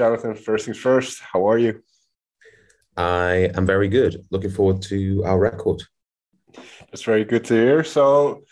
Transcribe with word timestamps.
Jonathan. 0.00 0.34
First 0.34 0.64
things 0.64 0.78
first, 0.78 1.20
how 1.20 1.46
are 1.46 1.58
you? 1.58 1.82
I 2.96 3.50
am 3.54 3.66
very 3.66 3.88
good. 3.88 4.24
Looking 4.30 4.50
forward 4.50 4.80
to 4.90 5.22
our 5.26 5.38
record. 5.38 5.82
That's 6.88 7.02
very 7.02 7.26
good 7.26 7.44
to 7.48 7.54
hear. 7.54 7.84
So, 7.84 8.44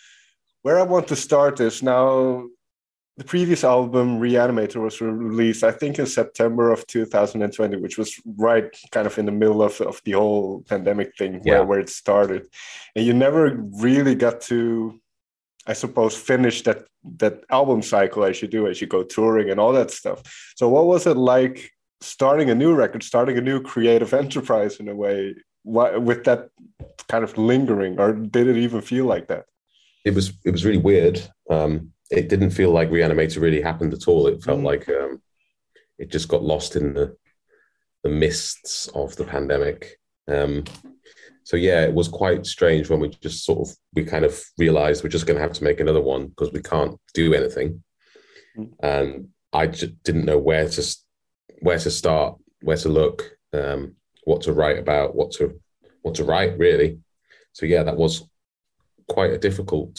where 0.61 0.79
I 0.79 0.83
want 0.83 1.09
to 1.09 1.17
start 1.17 1.59
is 1.61 1.83
now 1.83 2.45
the 3.17 3.25
previous 3.25 3.65
album 3.65 4.21
reanimator 4.21 4.81
was 4.81 5.01
released 5.01 5.65
i 5.65 5.73
think 5.73 5.99
in 5.99 6.07
september 6.07 6.71
of 6.71 6.87
2020 6.87 7.77
which 7.79 7.99
was 7.99 8.11
right 8.37 8.71
kind 8.93 9.09
of 9.09 9.19
in 9.19 9.27
the 9.27 9.33
middle 9.33 9.61
of, 9.61 9.81
of 9.81 10.01
the 10.05 10.13
whole 10.13 10.63
pandemic 10.69 11.11
thing 11.19 11.33
yeah. 11.33 11.55
where, 11.55 11.65
where 11.65 11.81
it 11.81 11.89
started 11.89 12.47
and 12.95 13.05
you 13.05 13.13
never 13.13 13.41
really 13.87 14.15
got 14.15 14.41
to 14.41 15.01
i 15.69 15.73
suppose 15.73 16.17
finish 16.17 16.63
that 16.63 16.85
that 17.17 17.45
album 17.51 17.83
cycle 17.83 18.25
as 18.25 18.43
you 18.43 18.49
do 18.49 18.67
as 18.67 18.81
you 18.81 18.87
go 18.87 19.03
touring 19.03 19.51
and 19.51 19.61
all 19.61 19.73
that 19.73 19.91
stuff 19.91 20.23
so 20.57 20.69
what 20.69 20.87
was 20.87 21.07
it 21.07 21.17
like 21.17 21.71
starting 22.01 22.51
a 22.51 22.55
new 22.55 22.75
record 22.75 23.03
starting 23.03 23.39
a 23.39 23.41
new 23.41 23.61
creative 23.61 24.13
enterprise 24.13 24.77
in 24.81 24.89
a 24.89 24.95
way 24.95 25.35
with 25.65 26.25
that 26.25 26.49
kind 27.09 27.25
of 27.25 27.37
lingering 27.37 27.99
or 27.99 28.13
did 28.13 28.49
it 28.49 28.57
even 28.57 28.81
feel 28.81 29.05
like 29.05 29.29
that 29.29 29.45
it 30.05 30.15
was 30.15 30.33
it 30.45 30.51
was 30.51 30.65
really 30.65 30.79
weird 30.79 31.21
um 31.51 31.93
it 32.11 32.29
didn't 32.29 32.51
feel 32.51 32.71
like 32.71 32.91
Reanimator 32.91 33.41
really 33.41 33.61
happened 33.61 33.93
at 33.93 34.09
all. 34.09 34.27
It 34.27 34.43
felt 34.43 34.61
mm. 34.61 34.65
like 34.65 34.89
um, 34.89 35.21
it 35.99 36.11
just 36.11 36.29
got 36.29 36.43
lost 36.43 36.77
in 36.77 36.95
the 36.95 37.17
the 38.05 38.09
mists 38.09 38.87
of 38.89 39.17
the 39.17 39.25
pandemic. 39.25 39.99
Um, 40.29 40.65
so 41.49 41.57
yeah, 41.57 41.81
it 41.81 41.95
was 41.95 42.09
quite 42.09 42.45
strange 42.45 42.91
when 42.91 43.01
we 43.01 43.09
just 43.09 43.47
sort 43.47 43.67
of 43.67 43.75
we 43.95 44.05
kind 44.05 44.27
of 44.27 44.39
realized 44.59 45.03
we're 45.03 45.09
just 45.09 45.27
going 45.27 45.39
to 45.39 45.43
have 45.43 45.55
to 45.55 45.65
make 45.65 45.81
another 45.81 46.03
one 46.03 46.27
because 46.27 46.53
we 46.53 46.61
can't 46.61 47.01
do 47.15 47.33
anything, 47.33 47.83
mm. 48.55 48.69
and 48.83 49.29
I 49.51 49.69
just 49.69 50.03
didn't 50.03 50.27
know 50.27 50.37
where 50.37 50.69
to 50.69 50.97
where 51.61 51.79
to 51.79 51.91
start, 51.91 52.37
where 52.61 52.77
to 52.77 52.91
look, 52.91 53.31
um, 53.55 53.95
what 54.25 54.43
to 54.43 54.53
write 54.53 54.79
about, 54.79 55.15
what 55.15 55.31
to 55.37 55.59
what 56.03 56.17
to 56.17 56.25
write 56.25 56.59
really. 56.59 56.99
So 57.55 57.65
yeah, 57.65 57.83
that 57.83 57.97
was 57.97 58.29
quite 59.09 59.31
a 59.31 59.39
difficult 59.39 59.99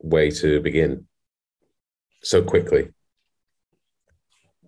way 0.00 0.30
to 0.30 0.58
begin 0.62 1.06
so 2.22 2.40
quickly. 2.40 2.88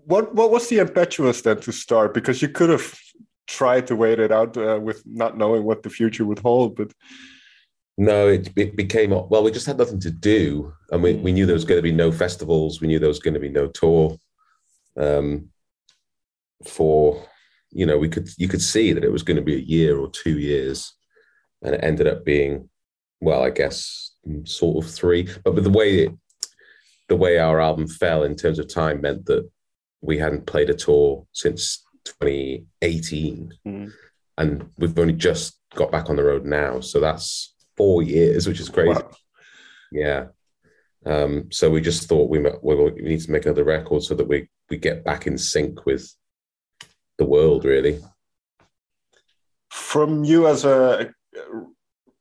What 0.05 0.35
what 0.35 0.51
was 0.51 0.69
the 0.69 0.81
impetus 0.81 1.41
then 1.41 1.61
to 1.61 1.73
start? 1.73 2.13
Because 2.13 2.43
you 2.43 2.51
could 2.51 2.69
have 2.69 2.95
tried 3.47 3.87
to 3.89 3.97
wait 3.97 4.19
it 4.19 4.33
out 4.33 4.57
uh, 4.57 4.79
with 4.81 5.03
not 5.07 5.37
knowing 5.37 5.65
what 5.65 5.83
the 5.83 5.91
future 5.91 6.25
would 6.25 6.39
hold, 6.39 6.77
but 6.77 6.93
no, 7.97 8.29
it, 8.29 8.51
it 8.57 8.77
became 8.77 9.11
well. 9.11 9.45
We 9.45 9.53
just 9.53 9.67
had 9.67 9.79
nothing 9.79 10.01
to 10.01 10.11
do, 10.11 10.73
and 10.91 11.03
we, 11.03 11.15
we 11.15 11.33
knew 11.33 11.47
there 11.47 11.55
was 11.55 11.65
going 11.65 11.79
to 11.79 11.83
be 11.83 11.93
no 11.93 12.11
festivals. 12.11 12.81
We 12.81 12.89
knew 12.89 12.99
there 12.99 13.09
was 13.09 13.21
going 13.21 13.35
to 13.35 13.41
be 13.41 13.51
no 13.51 13.69
tour. 13.69 14.17
Um, 14.97 15.51
for 16.67 17.25
you 17.71 17.87
know, 17.87 17.99
we 17.99 18.09
could 18.09 18.29
you 18.37 18.49
could 18.49 18.63
see 18.63 18.93
that 18.93 19.05
it 19.05 19.13
was 19.13 19.23
going 19.23 19.37
to 19.37 19.43
be 19.43 19.55
a 19.55 19.59
year 19.59 19.99
or 19.99 20.11
two 20.11 20.39
years, 20.39 20.93
and 21.63 21.75
it 21.75 21.85
ended 21.85 22.09
up 22.09 22.25
being, 22.25 22.69
well, 23.21 23.45
I 23.45 23.51
guess 23.51 24.13
sort 24.45 24.85
of 24.85 24.91
three. 24.91 25.29
But 25.45 25.63
the 25.63 25.71
way 25.71 26.05
it 26.05 26.13
the 27.09 27.17
way 27.17 27.39
our 27.39 27.61
album 27.61 27.87
fell 27.87 28.25
in 28.25 28.35
terms 28.35 28.59
of 28.59 28.67
time 28.67 29.03
meant 29.03 29.27
that 29.27 29.49
we 30.01 30.19
hadn't 30.19 30.47
played 30.47 30.71
a 30.71 30.75
tour 30.75 31.27
since 31.33 31.84
2018 32.05 33.53
mm. 33.67 33.93
and 34.39 34.71
we've 34.79 34.99
only 34.99 35.13
just 35.15 35.59
got 35.75 35.91
back 35.91 36.11
on 36.11 36.17
the 36.17 36.23
road 36.23 36.45
now 36.45 36.81
so 36.81 37.01
that's 37.01 37.55
four 37.77 38.03
years 38.03 38.47
which 38.47 38.61
is 38.61 38.69
crazy 38.69 38.91
wow. 38.91 39.11
yeah 39.93 40.27
um, 41.07 41.53
so 41.53 41.69
we 41.69 41.83
just 41.83 42.09
thought 42.09 42.31
we, 42.31 42.39
we 42.39 42.91
need 43.03 43.21
to 43.21 43.31
make 43.31 43.45
another 43.45 43.65
record 43.65 44.03
so 44.03 44.15
that 44.15 44.27
we 44.27 44.49
we 44.71 44.79
get 44.79 45.05
back 45.05 45.27
in 45.27 45.37
sync 45.37 45.85
with 45.85 46.15
the 47.19 47.27
world 47.27 47.65
really 47.65 48.01
from 49.71 50.25
you 50.25 50.47
as 50.47 50.65
a 50.65 51.13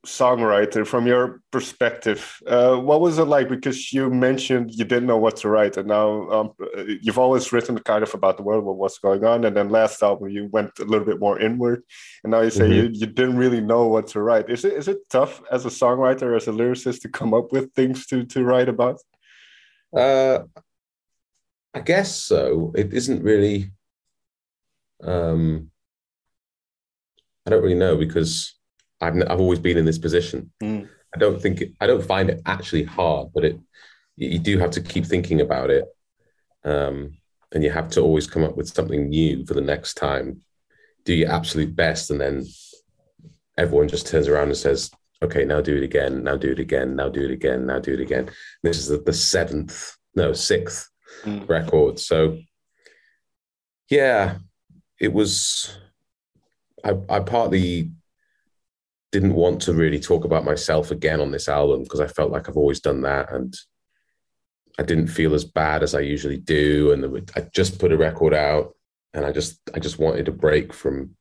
songwriter 0.06 0.86
from 0.86 1.08
your 1.08 1.42
perspective 1.50 2.42
uh, 2.48 2.76
what 2.76 3.00
was 3.00 3.18
it 3.20 3.24
like? 3.24 3.48
Because 3.48 3.94
you 3.94 4.10
mentioned 4.10 4.72
you 4.74 4.84
didn't 4.84 5.06
know 5.06 5.18
what 5.18 5.38
to 5.38 5.50
write 5.50 5.78
and 5.78 5.88
now 5.88 6.30
um, 6.30 6.52
you've 7.02 7.18
always 7.18 7.54
written 7.54 7.78
kind 7.80 8.04
of 8.04 8.14
about 8.14 8.36
the 8.36 8.44
world 8.44 8.66
what's 8.66 9.00
going 9.00 9.24
on 9.24 9.46
and 9.46 9.56
then 9.56 9.70
last 9.70 10.04
album 10.04 10.30
you 10.30 10.48
went 10.52 10.72
a 10.80 10.84
little 10.84 11.06
bit 11.06 11.20
more 11.20 11.40
inward 11.40 11.84
and 12.24 12.32
now 12.32 12.42
you 12.42 12.50
say 12.50 12.64
mm-hmm. 12.64 12.74
you, 12.74 12.90
you 12.92 13.06
didn't 13.06 13.38
really 13.38 13.62
know 13.62 13.88
what 13.88 14.08
to 14.08 14.22
write. 14.22 14.50
Is 14.50 14.66
it 14.66 14.74
is 14.74 14.90
it 14.90 14.98
tough 15.10 15.42
as 15.52 15.66
a 15.66 15.70
songwriter 15.70 16.36
as 16.36 16.48
a 16.48 16.52
lyricist 16.52 17.02
to 17.02 17.10
come 17.10 17.34
up 17.34 17.54
with 17.54 17.74
things 17.74 18.06
to 18.08 18.26
to 18.26 18.44
write 18.44 18.68
about? 18.68 19.00
Uh, 19.96 20.40
i 21.74 21.80
guess 21.80 22.16
so. 22.16 22.74
It 22.76 22.94
isn't 22.94 23.24
really 23.24 23.72
um 25.04 25.70
i 27.46 27.50
don't 27.50 27.62
really 27.62 27.76
know 27.76 27.98
because 27.98 28.56
I've 29.04 29.16
I've 29.30 29.40
always 29.40 29.60
been 29.60 29.78
in 29.78 29.86
this 29.86 29.98
position. 29.98 30.52
Mm. 30.62 30.88
I 31.14 31.20
don't 31.20 31.42
think 31.42 31.64
I 31.80 31.88
don't 31.88 32.06
find 32.06 32.30
it 32.30 32.42
actually 32.46 32.84
hard, 32.84 33.30
but 33.34 33.46
it 33.46 33.60
you 34.16 34.40
do 34.40 34.58
have 34.60 34.72
to 34.72 34.82
keep 34.82 35.06
thinking 35.06 35.42
about 35.42 35.70
it, 35.70 35.86
um, 36.64 37.18
and 37.52 37.64
you 37.64 37.72
have 37.72 37.90
to 37.92 38.02
always 38.02 38.28
come 38.28 38.44
up 38.44 38.56
with 38.56 38.68
something 38.68 39.10
new 39.10 39.46
for 39.46 39.54
the 39.54 39.62
next 39.62 39.96
time. 39.96 40.42
Do 41.04 41.14
your 41.14 41.32
absolute 41.32 41.76
best, 41.76 42.12
and 42.12 42.22
then 42.22 42.46
everyone 43.58 43.90
just 43.90 44.08
turns 44.08 44.28
around 44.28 44.48
and 44.48 44.58
says, 44.58 44.92
"Okay, 45.22 45.46
now 45.46 45.62
do 45.62 45.76
it 45.76 45.84
again. 45.84 46.24
Now 46.24 46.38
do 46.38 46.52
it 46.52 46.60
again. 46.60 46.96
Now 46.96 47.10
do 47.10 47.26
it 47.26 47.32
again. 47.32 47.66
Now 47.66 47.80
do 47.80 47.94
it 47.94 48.00
again." 48.00 48.30
This 48.62 48.78
is 48.78 48.88
the, 48.88 48.98
the 48.98 49.14
seventh, 49.14 49.96
no, 50.16 50.34
sixth 50.34 50.90
mm. 51.24 51.48
record. 51.50 52.00
So, 52.00 52.40
yeah, 53.90 54.38
it 55.00 55.12
was. 55.12 55.78
I, 56.86 56.98
I 57.10 57.20
partly 57.20 57.92
didn't 59.14 59.36
want 59.36 59.62
to 59.62 59.74
really 59.74 60.00
talk 60.00 60.26
about 60.26 60.44
myself 60.44 60.90
again 60.90 61.22
on 61.22 61.30
this 61.30 61.48
album 61.48 61.84
because 61.84 62.00
I 62.00 62.08
felt 62.08 62.32
like 62.32 62.50
I've 62.50 62.58
always 62.58 62.80
done 62.80 63.02
that 63.04 63.32
and 63.32 63.56
I 64.80 64.82
didn't 64.82 65.08
feel 65.08 65.36
as 65.36 65.46
bad 65.46 65.84
as 65.84 65.94
I 65.94 66.00
usually 66.00 66.40
do. 66.40 66.92
And 66.92 67.32
I 67.36 67.42
just 67.54 67.80
put 67.80 67.92
a 67.92 67.98
record 67.98 68.34
out 68.34 68.76
and 69.14 69.24
I 69.24 69.32
just 69.32 69.62
I 69.76 69.80
just 69.80 70.00
wanted 70.00 70.28
a 70.28 70.32
break 70.32 70.74
from 70.74 71.12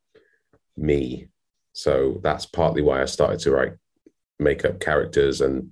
me. 0.74 1.28
So 1.74 2.18
that's 2.22 2.46
partly 2.46 2.80
why 2.80 3.02
I 3.02 3.04
started 3.04 3.40
to 3.40 3.50
write 3.50 3.74
make 4.38 4.64
up 4.64 4.80
characters 4.80 5.42
and 5.42 5.70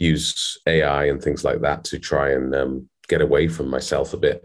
use 0.00 0.58
AI 0.66 1.04
and 1.04 1.22
things 1.22 1.44
like 1.44 1.60
that 1.60 1.84
to 1.84 2.00
try 2.00 2.32
and 2.32 2.52
um, 2.52 2.88
get 3.08 3.22
away 3.22 3.46
from 3.46 3.68
myself 3.68 4.12
a 4.12 4.16
bit. 4.16 4.44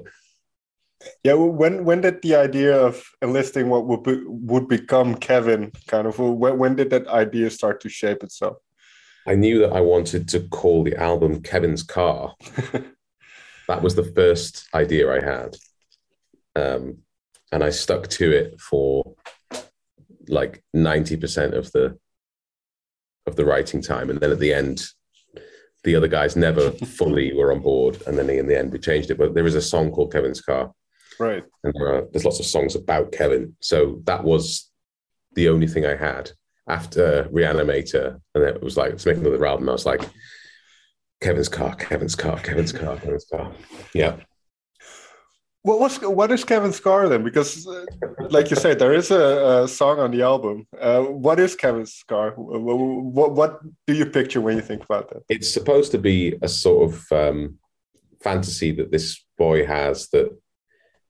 Yeah, 1.24 1.34
when 1.34 1.84
when 1.84 2.02
did 2.02 2.22
the 2.22 2.36
idea 2.36 2.78
of 2.80 3.04
enlisting 3.22 3.70
what 3.70 3.86
would 3.86 4.04
be, 4.04 4.22
would 4.26 4.68
become 4.68 5.16
Kevin 5.16 5.72
kind 5.88 6.08
of 6.08 6.20
when, 6.20 6.58
when 6.58 6.76
did 6.76 6.90
that 6.92 7.08
idea 7.08 7.50
start 7.50 7.82
to 7.82 7.90
shape 7.90 8.24
itself? 8.24 8.58
I 9.28 9.36
knew 9.36 9.60
that 9.60 9.74
I 9.74 9.82
wanted 9.82 10.28
to 10.30 10.42
call 10.48 10.84
the 10.84 10.96
album 10.96 11.42
Kevin's 11.42 11.84
Car. 11.84 12.36
that 13.68 13.82
was 13.82 13.96
the 13.96 14.12
first 14.16 14.68
idea 14.74 15.12
I 15.12 15.22
had, 15.22 15.58
um, 16.56 17.00
and 17.52 17.64
I 17.64 17.70
stuck 17.70 18.08
to 18.08 18.32
it 18.32 18.60
for 18.60 19.16
like 20.30 20.64
ninety 20.74 21.18
percent 21.18 21.54
of 21.54 21.72
the 21.74 21.98
of 23.28 23.36
the 23.36 23.46
writing 23.46 23.82
time, 23.82 24.10
and 24.10 24.20
then 24.20 24.32
at 24.32 24.40
the 24.40 24.54
end, 24.54 24.86
the 25.84 25.96
other 25.96 26.08
guys 26.08 26.36
never 26.36 26.72
fully 26.98 27.34
were 27.34 27.52
on 27.52 27.60
board, 27.60 28.02
and 28.08 28.18
then 28.18 28.30
in 28.30 28.48
the 28.48 28.58
end 28.58 28.72
we 28.72 28.80
changed 28.80 29.12
it. 29.12 29.18
But 29.18 29.34
there 29.34 29.46
is 29.46 29.56
a 29.56 29.62
song 29.62 29.92
called 29.92 30.14
Kevin's 30.14 30.42
Car, 30.42 30.72
Right. 31.20 31.44
And 31.64 31.74
there 31.74 31.96
are, 31.96 32.08
there's 32.12 32.26
lots 32.26 32.40
of 32.40 32.46
songs 32.46 32.76
about 32.76 33.12
Kevin. 33.12 33.56
So 33.60 34.02
that 34.04 34.24
was 34.24 34.70
the 35.34 35.50
only 35.50 35.68
thing 35.68 35.86
I 35.86 35.96
had 35.96 36.32
after 36.68 37.30
Reanimator. 37.32 38.20
And 38.36 38.44
it 38.44 38.62
was 38.62 38.78
like, 38.78 38.92
let's 38.92 39.06
make 39.06 39.18
another 39.18 39.46
album. 39.46 39.70
I 39.70 39.74
was 39.74 39.86
like, 39.86 40.02
Kevin's 41.22 41.50
car, 41.50 41.76
Kevin's 41.76 42.16
car, 42.16 42.40
Kevin's 42.40 42.72
car, 42.72 42.98
Kevin's 42.98 43.26
car. 43.26 43.52
Yeah. 43.94 44.18
What 45.64 45.80
was 45.80 45.98
what 46.02 46.32
is 46.32 46.46
Kevin's 46.46 46.80
car 46.80 47.10
then? 47.10 47.24
Because, 47.24 47.68
uh, 47.68 47.86
like 48.30 48.50
you 48.50 48.56
said, 48.56 48.80
there 48.80 48.94
is 48.94 49.12
a, 49.12 49.64
a 49.64 49.68
song 49.68 50.00
on 50.00 50.12
the 50.12 50.22
album. 50.22 50.66
Uh, 50.80 51.02
what 51.02 51.40
is 51.40 51.56
Kevin's 51.56 52.04
car? 52.08 52.32
What, 52.38 53.32
what 53.34 53.60
do 53.86 53.94
you 53.94 54.06
picture 54.06 54.40
when 54.40 54.56
you 54.56 54.62
think 54.62 54.84
about 54.86 55.10
that? 55.10 55.24
It's 55.28 55.52
supposed 55.52 55.92
to 55.92 55.98
be 55.98 56.36
a 56.42 56.48
sort 56.48 56.90
of 56.90 57.12
um, 57.12 57.58
fantasy 58.22 58.72
that 58.74 58.92
this 58.92 59.26
boy 59.38 59.66
has 59.66 60.08
that 60.10 60.30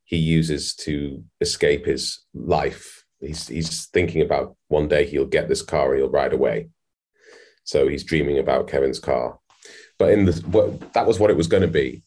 he 0.08 0.16
uses 0.16 0.74
to 0.74 1.22
escape 1.42 1.86
his 1.86 2.24
life. 2.34 3.04
He's 3.20 3.48
he's 3.48 3.88
thinking 3.88 4.22
about 4.22 4.56
one 4.70 4.88
day 4.88 5.06
he'll 5.06 5.26
get 5.26 5.50
this 5.50 5.62
car 5.62 5.92
and 5.92 6.00
he'll 6.00 6.10
ride 6.10 6.32
away. 6.32 6.70
So 7.66 7.90
he's 7.90 8.06
dreaming 8.06 8.40
about 8.40 8.70
Kevin's 8.70 9.00
car. 9.00 9.38
But 10.00 10.12
in 10.12 10.24
the 10.24 10.32
what 10.48 10.94
that 10.94 11.06
was 11.06 11.20
what 11.20 11.30
it 11.30 11.36
was 11.36 11.48
going 11.48 11.62
to 11.62 11.68
be. 11.68 12.04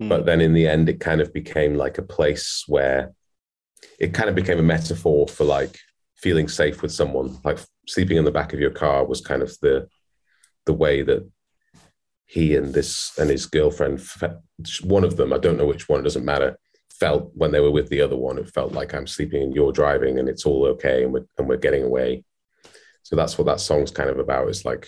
Mm. 0.00 0.08
But 0.08 0.24
then 0.24 0.40
in 0.40 0.54
the 0.54 0.66
end, 0.66 0.88
it 0.88 0.98
kind 0.98 1.20
of 1.20 1.34
became 1.34 1.74
like 1.74 1.98
a 1.98 2.02
place 2.16 2.64
where 2.66 3.12
it 3.98 4.14
kind 4.14 4.30
of 4.30 4.34
became 4.34 4.58
a 4.58 4.62
metaphor 4.62 5.28
for 5.28 5.44
like 5.44 5.78
feeling 6.16 6.48
safe 6.48 6.80
with 6.80 6.92
someone. 6.92 7.38
Like 7.44 7.58
sleeping 7.86 8.16
in 8.16 8.24
the 8.24 8.30
back 8.30 8.54
of 8.54 8.60
your 8.60 8.70
car 8.70 9.04
was 9.04 9.20
kind 9.20 9.42
of 9.42 9.54
the 9.60 9.88
the 10.64 10.72
way 10.72 11.02
that 11.02 11.30
he 12.24 12.56
and 12.56 12.72
this 12.72 13.12
and 13.18 13.28
his 13.28 13.44
girlfriend, 13.44 14.00
one 14.84 15.04
of 15.04 15.18
them, 15.18 15.34
I 15.34 15.38
don't 15.38 15.58
know 15.58 15.66
which 15.66 15.86
one, 15.86 16.00
it 16.00 16.04
doesn't 16.04 16.24
matter, 16.24 16.56
felt 17.02 17.32
when 17.34 17.50
they 17.50 17.58
were 17.58 17.72
with 17.72 17.88
the 17.88 18.00
other 18.00 18.16
one, 18.16 18.38
it 18.38 18.48
felt 18.48 18.70
like 18.72 18.94
I'm 18.94 19.08
sleeping 19.08 19.42
and 19.42 19.52
you're 19.52 19.72
driving 19.72 20.20
and 20.20 20.28
it's 20.28 20.46
all 20.46 20.64
okay 20.66 21.02
and 21.02 21.12
we're, 21.12 21.26
and 21.36 21.48
we're 21.48 21.56
getting 21.56 21.82
away. 21.82 22.22
So 23.02 23.16
that's 23.16 23.36
what 23.36 23.46
that 23.46 23.58
song's 23.58 23.90
kind 23.90 24.08
of 24.08 24.20
about 24.20 24.48
is 24.48 24.64
like 24.64 24.86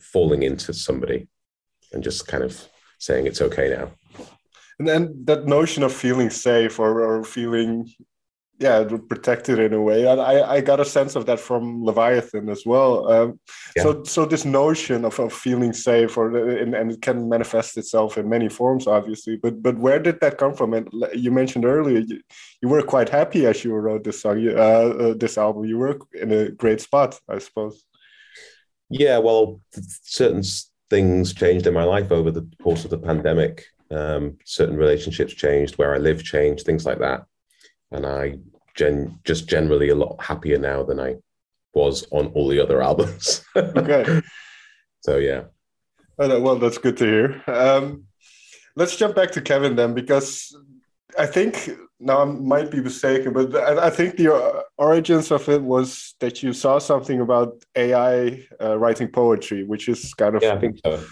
falling 0.00 0.44
into 0.44 0.72
somebody 0.72 1.26
and 1.92 2.04
just 2.04 2.28
kind 2.28 2.44
of 2.44 2.68
saying 3.00 3.26
it's 3.26 3.42
okay 3.42 3.68
now. 3.68 3.90
And 4.78 4.86
then 4.86 5.22
that 5.24 5.46
notion 5.46 5.82
of 5.82 5.92
feeling 5.92 6.30
safe 6.30 6.78
or, 6.78 7.00
or 7.00 7.24
feeling 7.24 7.92
yeah 8.60 8.84
protected 9.08 9.58
in 9.58 9.72
a 9.72 9.80
way. 9.80 10.06
I, 10.06 10.56
I 10.56 10.60
got 10.60 10.80
a 10.80 10.84
sense 10.84 11.16
of 11.16 11.24
that 11.26 11.40
from 11.40 11.82
leviathan 11.82 12.50
as 12.50 12.64
well. 12.66 13.10
Um, 13.10 13.40
yeah. 13.74 13.82
so 13.82 14.04
so 14.04 14.26
this 14.26 14.44
notion 14.44 15.06
of, 15.06 15.18
of 15.18 15.32
feeling 15.32 15.72
safe 15.72 16.16
or 16.18 16.36
and, 16.36 16.74
and 16.74 16.92
it 16.92 17.00
can 17.00 17.28
manifest 17.28 17.78
itself 17.78 18.18
in 18.18 18.28
many 18.28 18.50
forms 18.50 18.86
obviously. 18.86 19.36
But 19.36 19.62
but 19.62 19.78
where 19.78 19.98
did 19.98 20.20
that 20.20 20.36
come 20.36 20.54
from? 20.54 20.74
And 20.74 20.88
you 21.14 21.30
mentioned 21.30 21.64
earlier 21.64 22.00
you, 22.00 22.20
you 22.60 22.68
were 22.68 22.82
quite 22.82 23.08
happy 23.08 23.46
as 23.46 23.64
you 23.64 23.74
wrote 23.74 24.04
this 24.04 24.20
song 24.20 24.46
uh, 24.46 24.52
uh, 24.52 25.14
this 25.14 25.38
album. 25.38 25.64
You 25.64 25.78
were 25.78 25.98
in 26.12 26.30
a 26.30 26.50
great 26.50 26.82
spot 26.82 27.18
i 27.28 27.38
suppose. 27.38 27.84
Yeah 28.90 29.18
well 29.18 29.62
certain 30.02 30.42
things 30.90 31.32
changed 31.32 31.66
in 31.66 31.72
my 31.72 31.84
life 31.84 32.12
over 32.12 32.30
the 32.30 32.46
course 32.62 32.84
of 32.84 32.90
the 32.90 32.98
pandemic. 32.98 33.64
Um, 33.92 34.38
certain 34.44 34.76
relationships 34.76 35.34
changed 35.34 35.76
where 35.76 35.92
i 35.96 35.98
live 35.98 36.22
changed 36.22 36.64
things 36.64 36.86
like 36.86 37.00
that 37.00 37.24
and 37.90 38.06
I 38.06 38.38
gen- 38.74 39.18
just 39.24 39.48
generally 39.48 39.88
a 39.88 39.94
lot 39.94 40.22
happier 40.22 40.58
now 40.58 40.82
than 40.82 41.00
I 41.00 41.16
was 41.74 42.06
on 42.10 42.26
all 42.28 42.48
the 42.48 42.60
other 42.60 42.82
albums. 42.82 43.44
okay. 43.56 44.22
So 45.00 45.16
yeah. 45.16 45.44
Oh, 46.18 46.40
well, 46.40 46.56
that's 46.56 46.78
good 46.78 46.96
to 46.98 47.04
hear. 47.04 47.42
Um, 47.46 48.04
let's 48.76 48.96
jump 48.96 49.14
back 49.14 49.30
to 49.32 49.40
Kevin 49.40 49.76
then, 49.76 49.94
because 49.94 50.54
I 51.18 51.26
think 51.26 51.70
now 51.98 52.22
I 52.22 52.24
might 52.24 52.70
be 52.70 52.80
mistaken, 52.80 53.32
but 53.32 53.54
I, 53.56 53.86
I 53.86 53.90
think 53.90 54.16
the 54.16 54.64
origins 54.76 55.30
of 55.30 55.48
it 55.48 55.62
was 55.62 56.14
that 56.20 56.42
you 56.42 56.52
saw 56.52 56.78
something 56.78 57.20
about 57.20 57.62
AI 57.76 58.46
uh, 58.60 58.78
writing 58.78 59.08
poetry, 59.08 59.64
which 59.64 59.88
is 59.88 60.14
kind 60.14 60.34
of 60.34 60.42
yeah, 60.42 60.54
I 60.54 60.58
think 60.58 60.80
so. 60.84 61.02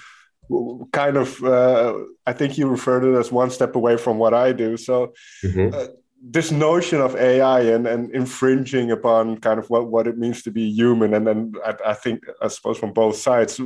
Kind 0.92 1.16
of, 1.16 1.42
uh, 1.44 1.94
I 2.26 2.32
think 2.32 2.56
you 2.56 2.68
referred 2.68 3.00
to 3.00 3.14
it 3.14 3.18
as 3.18 3.30
one 3.30 3.50
step 3.50 3.76
away 3.76 3.96
from 3.98 4.18
what 4.18 4.32
I 4.32 4.52
do. 4.52 4.76
So, 4.78 5.12
mm-hmm. 5.44 5.74
uh, 5.74 5.86
this 6.22 6.50
notion 6.50 7.00
of 7.00 7.14
AI 7.16 7.60
and, 7.60 7.86
and 7.86 8.10
infringing 8.14 8.90
upon 8.90 9.38
kind 9.38 9.58
of 9.58 9.70
what, 9.70 9.88
what 9.88 10.06
it 10.06 10.18
means 10.18 10.42
to 10.42 10.50
be 10.50 10.70
human, 10.70 11.14
and 11.14 11.26
then 11.26 11.52
I, 11.64 11.74
I 11.86 11.94
think 11.94 12.24
I 12.42 12.48
suppose 12.48 12.78
from 12.78 12.92
both 12.92 13.16
sides, 13.16 13.60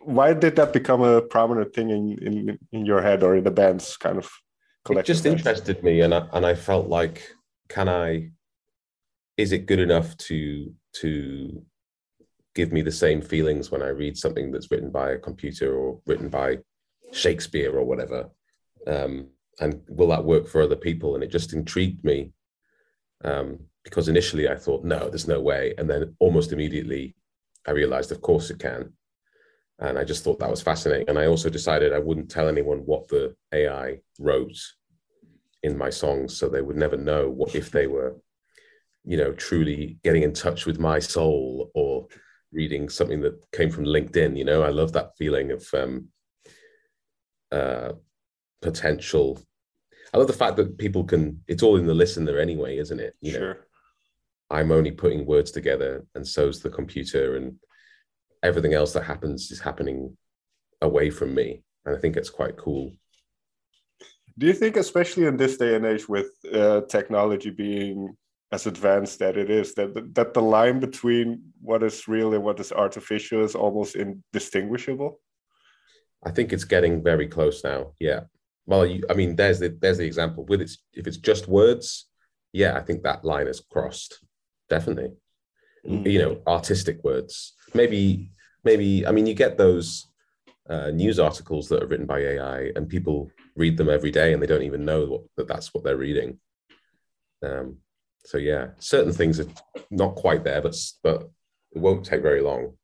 why 0.00 0.34
did 0.34 0.56
that 0.56 0.72
become 0.72 1.02
a 1.02 1.22
prominent 1.22 1.74
thing 1.74 1.90
in, 1.90 2.18
in, 2.18 2.58
in 2.72 2.86
your 2.86 3.02
head 3.02 3.22
or 3.22 3.36
in 3.36 3.44
the 3.44 3.50
band's 3.50 3.96
kind 3.96 4.18
of 4.18 4.30
collective? 4.84 5.12
It 5.12 5.14
just 5.14 5.26
interested 5.26 5.82
me, 5.82 6.00
and 6.00 6.14
I, 6.14 6.26
and 6.32 6.44
I 6.44 6.54
felt 6.54 6.88
like, 6.88 7.22
can 7.68 7.88
I? 7.88 8.30
Is 9.36 9.52
it 9.52 9.66
good 9.66 9.80
enough 9.80 10.16
to 10.28 10.72
to 10.96 11.64
give 12.54 12.72
me 12.72 12.82
the 12.82 12.92
same 12.92 13.22
feelings 13.22 13.70
when 13.70 13.82
I 13.82 13.88
read 13.88 14.18
something 14.18 14.50
that's 14.50 14.70
written 14.70 14.90
by 14.90 15.12
a 15.12 15.18
computer 15.18 15.74
or 15.74 16.00
written 16.06 16.28
by 16.28 16.58
Shakespeare 17.12 17.72
or 17.72 17.84
whatever? 17.84 18.28
Um, 18.86 19.28
and 19.58 19.82
will 19.88 20.08
that 20.08 20.24
work 20.24 20.46
for 20.46 20.62
other 20.62 20.76
people? 20.76 21.14
And 21.14 21.24
it 21.24 21.30
just 21.30 21.52
intrigued 21.52 22.04
me 22.04 22.32
um, 23.24 23.58
because 23.84 24.08
initially 24.08 24.48
I 24.48 24.56
thought, 24.56 24.84
no, 24.84 25.08
there's 25.08 25.28
no 25.28 25.40
way. 25.40 25.74
And 25.78 25.88
then 25.88 26.14
almost 26.18 26.52
immediately 26.52 27.16
I 27.66 27.72
realized, 27.72 28.12
of 28.12 28.20
course 28.20 28.50
it 28.50 28.58
can. 28.58 28.92
And 29.78 29.98
I 29.98 30.04
just 30.04 30.24
thought 30.24 30.38
that 30.40 30.50
was 30.50 30.62
fascinating. 30.62 31.08
And 31.08 31.18
I 31.18 31.26
also 31.26 31.48
decided 31.48 31.92
I 31.92 31.98
wouldn't 31.98 32.30
tell 32.30 32.48
anyone 32.48 32.78
what 32.80 33.08
the 33.08 33.34
AI 33.52 34.00
wrote 34.18 34.56
in 35.62 35.76
my 35.76 35.90
songs. 35.90 36.36
So 36.36 36.48
they 36.48 36.62
would 36.62 36.76
never 36.76 36.96
know 36.96 37.30
what 37.30 37.54
if 37.54 37.70
they 37.70 37.86
were, 37.86 38.16
you 39.04 39.16
know, 39.16 39.32
truly 39.32 39.98
getting 40.04 40.22
in 40.22 40.34
touch 40.34 40.66
with 40.66 40.78
my 40.78 40.98
soul 40.98 41.70
or 41.74 42.06
reading 42.52 42.88
something 42.88 43.20
that 43.22 43.42
came 43.52 43.70
from 43.70 43.84
LinkedIn. 43.84 44.36
You 44.36 44.44
know, 44.44 44.62
I 44.62 44.68
love 44.68 44.92
that 44.92 45.16
feeling 45.16 45.50
of 45.52 45.66
um, 45.72 46.08
uh, 47.50 47.92
potential 48.62 49.40
I 50.12 50.18
love 50.18 50.26
the 50.26 50.32
fact 50.32 50.56
that 50.56 50.78
people 50.78 51.04
can. 51.04 51.42
It's 51.46 51.62
all 51.62 51.76
in 51.76 51.86
the 51.86 51.94
listener 51.94 52.38
anyway, 52.38 52.78
isn't 52.78 53.00
it? 53.00 53.14
You 53.20 53.32
sure. 53.32 53.54
Know, 53.54 53.60
I'm 54.50 54.72
only 54.72 54.90
putting 54.90 55.26
words 55.26 55.52
together, 55.52 56.04
and 56.14 56.26
so's 56.26 56.60
the 56.60 56.70
computer, 56.70 57.36
and 57.36 57.56
everything 58.42 58.74
else 58.74 58.92
that 58.94 59.04
happens 59.04 59.50
is 59.50 59.60
happening 59.60 60.16
away 60.80 61.10
from 61.10 61.34
me, 61.34 61.62
and 61.84 61.96
I 61.96 61.98
think 61.98 62.16
it's 62.16 62.30
quite 62.30 62.56
cool. 62.56 62.92
Do 64.38 64.46
you 64.46 64.54
think, 64.54 64.76
especially 64.76 65.26
in 65.26 65.36
this 65.36 65.56
day 65.56 65.76
and 65.76 65.86
age, 65.86 66.08
with 66.08 66.30
uh, 66.52 66.80
technology 66.82 67.50
being 67.50 68.16
as 68.50 68.66
advanced 68.66 69.20
that 69.20 69.36
it 69.36 69.48
is, 69.48 69.74
that 69.74 70.14
that 70.14 70.34
the 70.34 70.42
line 70.42 70.80
between 70.80 71.42
what 71.60 71.84
is 71.84 72.08
real 72.08 72.34
and 72.34 72.42
what 72.42 72.58
is 72.58 72.72
artificial 72.72 73.44
is 73.44 73.54
almost 73.54 73.94
indistinguishable? 73.94 75.20
I 76.24 76.32
think 76.32 76.52
it's 76.52 76.64
getting 76.64 77.04
very 77.04 77.28
close 77.28 77.62
now. 77.62 77.92
Yeah, 78.00 78.22
well, 78.70 78.86
you, 78.86 79.02
I 79.10 79.14
mean, 79.14 79.34
there's 79.34 79.58
the 79.58 79.76
there's 79.80 79.98
the 79.98 80.06
example. 80.06 80.44
With 80.46 80.60
its 80.62 80.78
if 80.94 81.08
it's 81.08 81.16
just 81.16 81.48
words, 81.48 82.06
yeah, 82.52 82.76
I 82.76 82.82
think 82.82 83.02
that 83.02 83.24
line 83.24 83.48
is 83.48 83.60
crossed. 83.60 84.20
Definitely, 84.68 85.10
mm. 85.84 86.10
you 86.10 86.20
know, 86.20 86.40
artistic 86.46 87.02
words. 87.02 87.54
Maybe, 87.74 88.30
maybe. 88.62 89.04
I 89.04 89.10
mean, 89.10 89.26
you 89.26 89.34
get 89.34 89.58
those 89.58 90.06
uh, 90.68 90.92
news 90.92 91.18
articles 91.18 91.68
that 91.68 91.82
are 91.82 91.86
written 91.88 92.06
by 92.06 92.20
AI, 92.20 92.70
and 92.76 92.88
people 92.88 93.32
read 93.56 93.76
them 93.76 93.90
every 93.90 94.12
day, 94.12 94.32
and 94.32 94.40
they 94.40 94.46
don't 94.46 94.62
even 94.62 94.84
know 94.84 95.04
what, 95.04 95.22
that 95.36 95.48
that's 95.48 95.74
what 95.74 95.82
they're 95.82 95.96
reading. 95.96 96.38
Um, 97.42 97.78
so 98.24 98.38
yeah, 98.38 98.68
certain 98.78 99.12
things 99.12 99.40
are 99.40 99.48
not 99.90 100.14
quite 100.14 100.44
there, 100.44 100.62
but 100.62 100.76
but 101.02 101.28
it 101.72 101.78
won't 101.78 102.06
take 102.06 102.22
very 102.22 102.40
long 102.40 102.74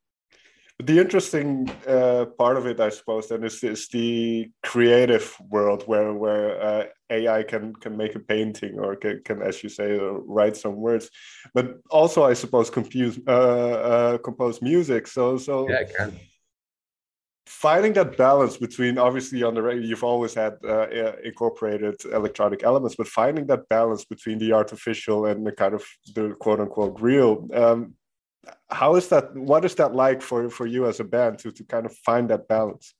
the 0.78 0.98
interesting 0.98 1.70
uh, 1.88 2.26
part 2.38 2.58
of 2.58 2.66
it, 2.66 2.80
I 2.80 2.90
suppose, 2.90 3.28
then 3.28 3.44
is, 3.44 3.64
is 3.64 3.88
the 3.88 4.50
creative 4.62 5.34
world 5.48 5.84
where 5.86 6.12
where 6.12 6.60
uh, 6.60 6.84
AI 7.08 7.44
can 7.44 7.74
can 7.76 7.96
make 7.96 8.14
a 8.14 8.20
painting 8.20 8.78
or 8.78 8.94
can, 8.96 9.22
can 9.24 9.40
as 9.40 9.62
you 9.62 9.70
say, 9.70 9.98
uh, 9.98 10.12
write 10.26 10.56
some 10.56 10.76
words, 10.76 11.08
but 11.54 11.78
also 11.88 12.24
I 12.24 12.34
suppose 12.34 12.68
compose 12.68 13.18
uh, 13.26 13.30
uh, 13.30 14.18
compose 14.18 14.60
music. 14.60 15.06
So 15.06 15.38
so 15.38 15.68
yeah, 15.68 15.80
it 15.80 15.94
can. 15.96 16.12
Finding 17.46 17.94
that 17.94 18.18
balance 18.18 18.58
between 18.58 18.98
obviously 18.98 19.42
on 19.44 19.54
the 19.54 19.62
radio, 19.62 19.82
you've 19.82 20.04
always 20.04 20.34
had 20.34 20.58
uh, 20.62 20.88
incorporated 21.24 21.94
electronic 22.12 22.64
elements, 22.64 22.96
but 22.96 23.06
finding 23.06 23.46
that 23.46 23.66
balance 23.70 24.04
between 24.04 24.36
the 24.38 24.52
artificial 24.52 25.24
and 25.24 25.46
the 25.46 25.52
kind 25.52 25.72
of 25.72 25.82
the 26.14 26.34
quote 26.38 26.60
unquote 26.60 27.00
real. 27.00 27.48
Um, 27.54 27.94
how 28.70 28.96
is 28.96 29.08
that 29.08 29.34
what 29.34 29.64
is 29.64 29.74
that 29.76 29.94
like 29.94 30.22
for 30.22 30.50
for 30.50 30.66
you 30.66 30.86
as 30.86 31.00
a 31.00 31.04
band 31.04 31.38
to 31.40 31.52
to 31.52 31.64
kind 31.64 31.86
of 31.86 31.94
find 31.98 32.30
that 32.30 32.48
balance? 32.48 32.94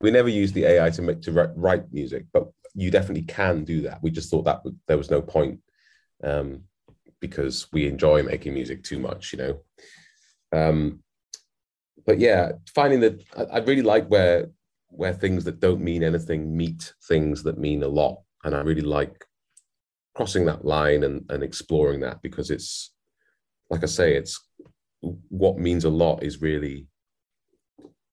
We 0.00 0.10
never 0.10 0.28
use 0.28 0.52
the 0.52 0.64
ai 0.64 0.90
to 0.90 1.02
make 1.02 1.22
to 1.22 1.32
write 1.32 1.92
music 1.92 2.26
but 2.32 2.48
you 2.74 2.90
definitely 2.90 3.22
can 3.22 3.64
do 3.64 3.80
that. 3.82 4.00
We 4.02 4.10
just 4.10 4.30
thought 4.30 4.44
that 4.44 4.60
there 4.86 4.98
was 4.98 5.10
no 5.10 5.20
point 5.20 5.60
um, 6.22 6.62
because 7.20 7.66
we 7.72 7.88
enjoy 7.88 8.22
making 8.22 8.54
music 8.54 8.84
too 8.84 8.98
much 8.98 9.32
you 9.32 9.38
know? 9.38 9.60
Um, 10.52 11.02
but 12.06 12.18
yeah 12.18 12.52
finding 12.74 13.00
that 13.00 13.22
I, 13.36 13.42
I 13.44 13.58
really 13.58 13.82
like 13.82 14.06
where 14.08 14.50
where 14.90 15.12
things 15.12 15.44
that 15.44 15.60
don't 15.60 15.82
mean 15.82 16.02
anything 16.02 16.56
meet 16.56 16.92
things 17.06 17.42
that 17.42 17.58
mean 17.58 17.82
a 17.82 17.88
lot. 17.88 18.20
And 18.44 18.54
i 18.54 18.60
really 18.60 18.82
like 18.82 19.24
crossing 20.14 20.46
that 20.46 20.64
line 20.64 21.04
and, 21.04 21.24
and 21.30 21.44
exploring 21.44 22.00
that 22.00 22.20
because 22.22 22.50
it's 22.50 22.92
like 23.70 23.84
i 23.84 23.86
say 23.86 24.16
it's 24.16 24.40
what 25.00 25.58
means 25.58 25.84
a 25.84 25.90
lot 25.90 26.22
is 26.22 26.42
really 26.42 26.86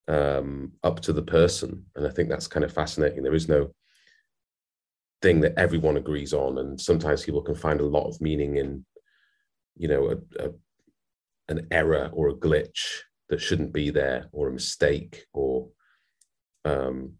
um, 0.07 0.73
up 0.83 0.99
to 1.01 1.13
the 1.13 1.21
person. 1.21 1.85
And 1.95 2.05
I 2.05 2.09
think 2.09 2.29
that's 2.29 2.47
kind 2.47 2.63
of 2.63 2.73
fascinating. 2.73 3.23
There 3.23 3.33
is 3.33 3.49
no 3.49 3.71
thing 5.21 5.41
that 5.41 5.57
everyone 5.57 5.97
agrees 5.97 6.33
on. 6.33 6.59
And 6.59 6.79
sometimes 6.79 7.23
people 7.23 7.41
can 7.41 7.55
find 7.55 7.79
a 7.79 7.85
lot 7.85 8.07
of 8.07 8.21
meaning 8.21 8.57
in, 8.57 8.85
you 9.77 9.87
know, 9.87 10.11
a, 10.11 10.45
a, 10.45 10.51
an 11.47 11.67
error 11.71 12.09
or 12.13 12.29
a 12.29 12.35
glitch 12.35 12.99
that 13.29 13.41
shouldn't 13.41 13.73
be 13.73 13.89
there 13.89 14.27
or 14.31 14.47
a 14.47 14.53
mistake 14.53 15.25
or, 15.33 15.69
um, 16.65 17.13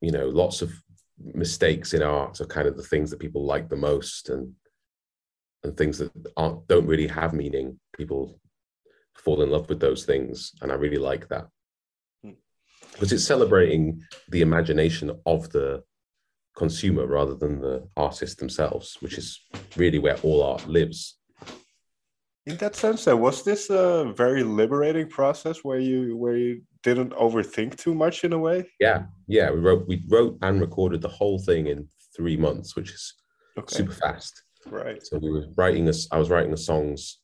you 0.00 0.10
know, 0.10 0.28
lots 0.28 0.60
of 0.62 0.72
mistakes 1.18 1.94
in 1.94 2.02
art 2.02 2.40
are 2.40 2.46
kind 2.46 2.66
of 2.66 2.76
the 2.76 2.82
things 2.82 3.10
that 3.10 3.20
people 3.20 3.44
like 3.46 3.68
the 3.68 3.76
most 3.76 4.28
and 4.28 4.52
and 5.64 5.76
things 5.76 5.98
that 5.98 6.10
aren't 6.36 6.66
don't 6.68 6.86
really 6.86 7.06
have 7.06 7.32
meaning 7.32 7.78
people 7.96 8.40
fall 9.16 9.42
in 9.42 9.50
love 9.50 9.68
with 9.68 9.80
those 9.80 10.04
things. 10.04 10.52
And 10.60 10.72
I 10.72 10.74
really 10.74 10.96
like 10.96 11.28
that. 11.28 11.48
Hmm. 12.24 12.32
Because 12.92 13.12
it's 13.12 13.24
celebrating 13.24 14.02
the 14.28 14.42
imagination 14.42 15.10
of 15.26 15.50
the 15.50 15.82
consumer 16.56 17.06
rather 17.06 17.34
than 17.34 17.60
the 17.60 17.88
artists 17.96 18.36
themselves, 18.36 18.96
which 19.00 19.18
is 19.18 19.40
really 19.76 19.98
where 19.98 20.18
all 20.18 20.42
art 20.42 20.66
lives. 20.66 21.18
In 22.44 22.56
that 22.56 22.74
sense, 22.74 23.04
then 23.04 23.20
was 23.20 23.44
this 23.44 23.70
a 23.70 24.12
very 24.16 24.42
liberating 24.42 25.08
process 25.08 25.62
where 25.62 25.78
you 25.78 26.16
where 26.16 26.36
you 26.36 26.62
didn't 26.82 27.12
overthink 27.12 27.76
too 27.76 27.94
much 27.94 28.24
in 28.24 28.32
a 28.32 28.38
way? 28.38 28.68
Yeah, 28.80 29.04
yeah. 29.28 29.50
We 29.52 29.60
wrote 29.60 29.86
we 29.86 30.02
wrote 30.08 30.38
and 30.42 30.60
recorded 30.60 31.02
the 31.02 31.08
whole 31.08 31.38
thing 31.38 31.68
in 31.68 31.88
three 32.16 32.36
months, 32.36 32.74
which 32.74 32.90
is 32.90 33.14
Okay. 33.58 33.76
super 33.76 33.92
fast. 33.92 34.42
Right. 34.66 35.04
So 35.04 35.18
we 35.18 35.30
were 35.30 35.46
writing 35.56 35.84
this. 35.84 36.08
I 36.10 36.18
was 36.18 36.30
writing 36.30 36.50
the 36.50 36.56
songs, 36.56 37.18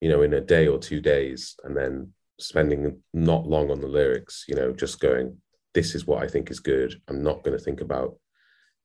you 0.00 0.08
know, 0.08 0.22
in 0.22 0.32
a 0.34 0.40
day 0.40 0.66
or 0.66 0.78
two 0.78 1.00
days, 1.00 1.56
and 1.64 1.76
then 1.76 2.12
spending 2.40 3.00
not 3.12 3.46
long 3.46 3.70
on 3.70 3.80
the 3.80 3.86
lyrics. 3.86 4.44
You 4.48 4.56
know, 4.56 4.72
just 4.72 5.00
going, 5.00 5.38
"This 5.74 5.94
is 5.94 6.06
what 6.06 6.22
I 6.22 6.28
think 6.28 6.50
is 6.50 6.60
good. 6.60 7.00
I'm 7.08 7.22
not 7.22 7.44
going 7.44 7.56
to 7.56 7.62
think 7.62 7.80
about 7.80 8.16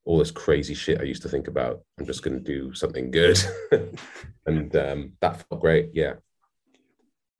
all 0.04 0.18
this 0.18 0.30
crazy 0.30 0.74
shit 0.74 1.00
I 1.00 1.04
used 1.04 1.22
to 1.22 1.28
think 1.28 1.48
about. 1.48 1.82
I'm 1.98 2.06
just 2.06 2.22
going 2.22 2.36
to 2.36 2.44
do 2.44 2.74
something 2.74 3.10
good." 3.10 3.38
and 4.46 4.74
um, 4.76 5.12
that 5.20 5.44
felt 5.48 5.60
great. 5.60 5.90
Yeah. 5.92 6.14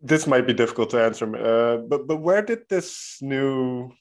This 0.01 0.27
might 0.27 0.47
be 0.47 0.55
difficult 0.55 0.91
to 0.91 1.05
answer, 1.05 1.27
uh, 1.37 1.77
but 1.77 2.07
but 2.07 2.17
where 2.17 2.43
did 2.43 2.61
this 2.71 3.19
new 3.21 3.93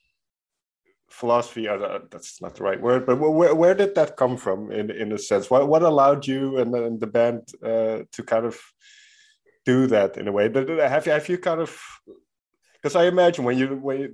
philosophy 1.19 1.67
uh, 1.67 1.99
that's 2.09 2.41
not 2.41 2.55
the 2.55 2.63
right 2.63 2.81
word 2.81 3.05
but 3.05 3.17
where, 3.17 3.53
where 3.53 3.75
did 3.75 3.93
that 3.95 4.15
come 4.15 4.37
from 4.37 4.71
in 4.71 4.89
in 4.89 5.11
a 5.11 5.17
sense? 5.17 5.49
What 5.49 5.67
what 5.67 5.83
allowed 5.83 6.25
you 6.25 6.57
and, 6.59 6.73
and 6.75 6.99
the 6.99 7.11
band 7.17 7.41
uh, 7.71 7.97
to 8.15 8.21
kind 8.23 8.45
of 8.45 8.55
do 9.65 9.87
that 9.87 10.17
in 10.17 10.27
a 10.27 10.31
way? 10.31 10.47
But 10.47 10.69
have 10.93 11.05
you 11.05 11.11
have 11.11 11.27
you 11.29 11.37
kind 11.37 11.61
of 11.61 11.71
because 12.75 12.95
i 12.95 13.05
imagine 13.05 13.43
when 13.43 13.57
you 13.57 13.67
when 13.87 13.99
you, 14.01 14.09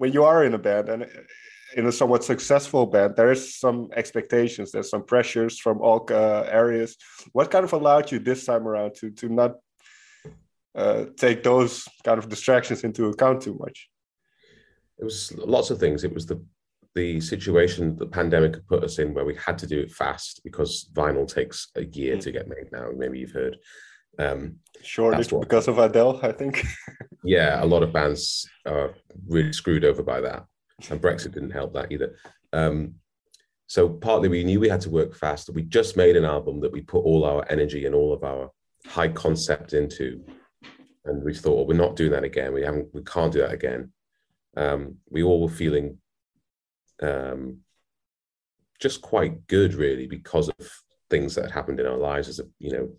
when 0.00 0.12
you 0.12 0.24
are 0.24 0.44
in 0.44 0.54
a 0.54 0.62
band 0.68 0.88
and 0.88 1.00
in 1.76 1.86
a 1.86 1.92
somewhat 1.92 2.24
successful 2.24 2.84
band 2.86 3.14
there 3.16 3.32
is 3.36 3.58
some 3.64 3.78
expectations 4.00 4.72
there's 4.72 4.90
some 4.94 5.04
pressures 5.04 5.58
from 5.64 5.76
all 5.86 6.00
uh, 6.10 6.44
areas. 6.62 6.96
What 7.32 7.50
kind 7.50 7.64
of 7.64 7.72
allowed 7.72 8.10
you 8.10 8.18
this 8.18 8.46
time 8.46 8.64
around 8.66 8.90
to 8.98 9.10
to 9.20 9.26
not 9.40 9.52
uh, 10.82 11.02
take 11.24 11.42
those 11.42 11.72
kind 12.06 12.18
of 12.18 12.30
distractions 12.34 12.80
into 12.88 13.02
account 13.12 13.42
too 13.42 13.56
much 13.64 13.91
it 15.02 15.04
was 15.04 15.36
lots 15.36 15.70
of 15.70 15.80
things. 15.80 16.04
It 16.04 16.14
was 16.14 16.26
the 16.26 16.40
the 16.94 17.20
situation 17.20 17.96
the 17.96 18.06
pandemic 18.06 18.54
had 18.54 18.66
put 18.68 18.84
us 18.84 18.98
in 18.98 19.14
where 19.14 19.24
we 19.24 19.34
had 19.34 19.58
to 19.58 19.66
do 19.66 19.80
it 19.80 19.90
fast 19.90 20.42
because 20.44 20.90
vinyl 20.92 21.26
takes 21.26 21.70
a 21.74 21.84
year 21.86 22.18
to 22.18 22.30
get 22.30 22.46
made 22.48 22.70
now. 22.70 22.90
Maybe 22.94 23.18
you've 23.18 23.32
heard. 23.32 23.56
Um, 24.18 24.56
Shortage 24.82 25.30
because 25.30 25.66
of 25.66 25.78
Adele, 25.78 26.20
I 26.22 26.30
think. 26.30 26.64
yeah, 27.24 27.64
a 27.64 27.66
lot 27.66 27.82
of 27.82 27.92
bands 27.92 28.46
are 28.64 28.94
really 29.26 29.52
screwed 29.52 29.84
over 29.84 30.04
by 30.04 30.20
that, 30.20 30.44
and 30.88 31.02
Brexit 31.02 31.32
didn't 31.32 31.50
help 31.50 31.72
that 31.74 31.90
either. 31.90 32.14
Um, 32.52 32.94
so 33.66 33.88
partly 33.88 34.28
we 34.28 34.44
knew 34.44 34.60
we 34.60 34.68
had 34.68 34.82
to 34.82 34.90
work 34.90 35.16
fast. 35.16 35.50
We 35.50 35.62
just 35.62 35.96
made 35.96 36.16
an 36.16 36.26
album 36.26 36.60
that 36.60 36.70
we 36.70 36.82
put 36.82 37.04
all 37.04 37.24
our 37.24 37.44
energy 37.50 37.86
and 37.86 37.94
all 37.94 38.12
of 38.12 38.22
our 38.22 38.52
high 38.86 39.08
concept 39.08 39.72
into, 39.72 40.24
and 41.06 41.24
we 41.24 41.34
thought, 41.34 41.56
well, 41.56 41.66
we're 41.66 41.86
not 41.86 41.96
doing 41.96 42.12
that 42.12 42.22
again. 42.22 42.52
We 42.52 42.62
haven't, 42.62 42.94
we 42.94 43.02
can't 43.02 43.32
do 43.32 43.40
that 43.40 43.52
again 43.52 43.90
um, 44.56 44.96
we 45.10 45.22
all 45.22 45.40
were 45.40 45.48
feeling 45.48 45.98
um, 47.02 47.58
just 48.80 49.02
quite 49.02 49.46
good, 49.46 49.74
really, 49.74 50.06
because 50.06 50.48
of 50.48 50.82
things 51.10 51.34
that 51.34 51.42
had 51.42 51.52
happened 51.52 51.80
in 51.80 51.86
our 51.86 51.96
lives. 51.96 52.28
As 52.28 52.38
a, 52.38 52.44
you 52.58 52.72
know, 52.72 52.90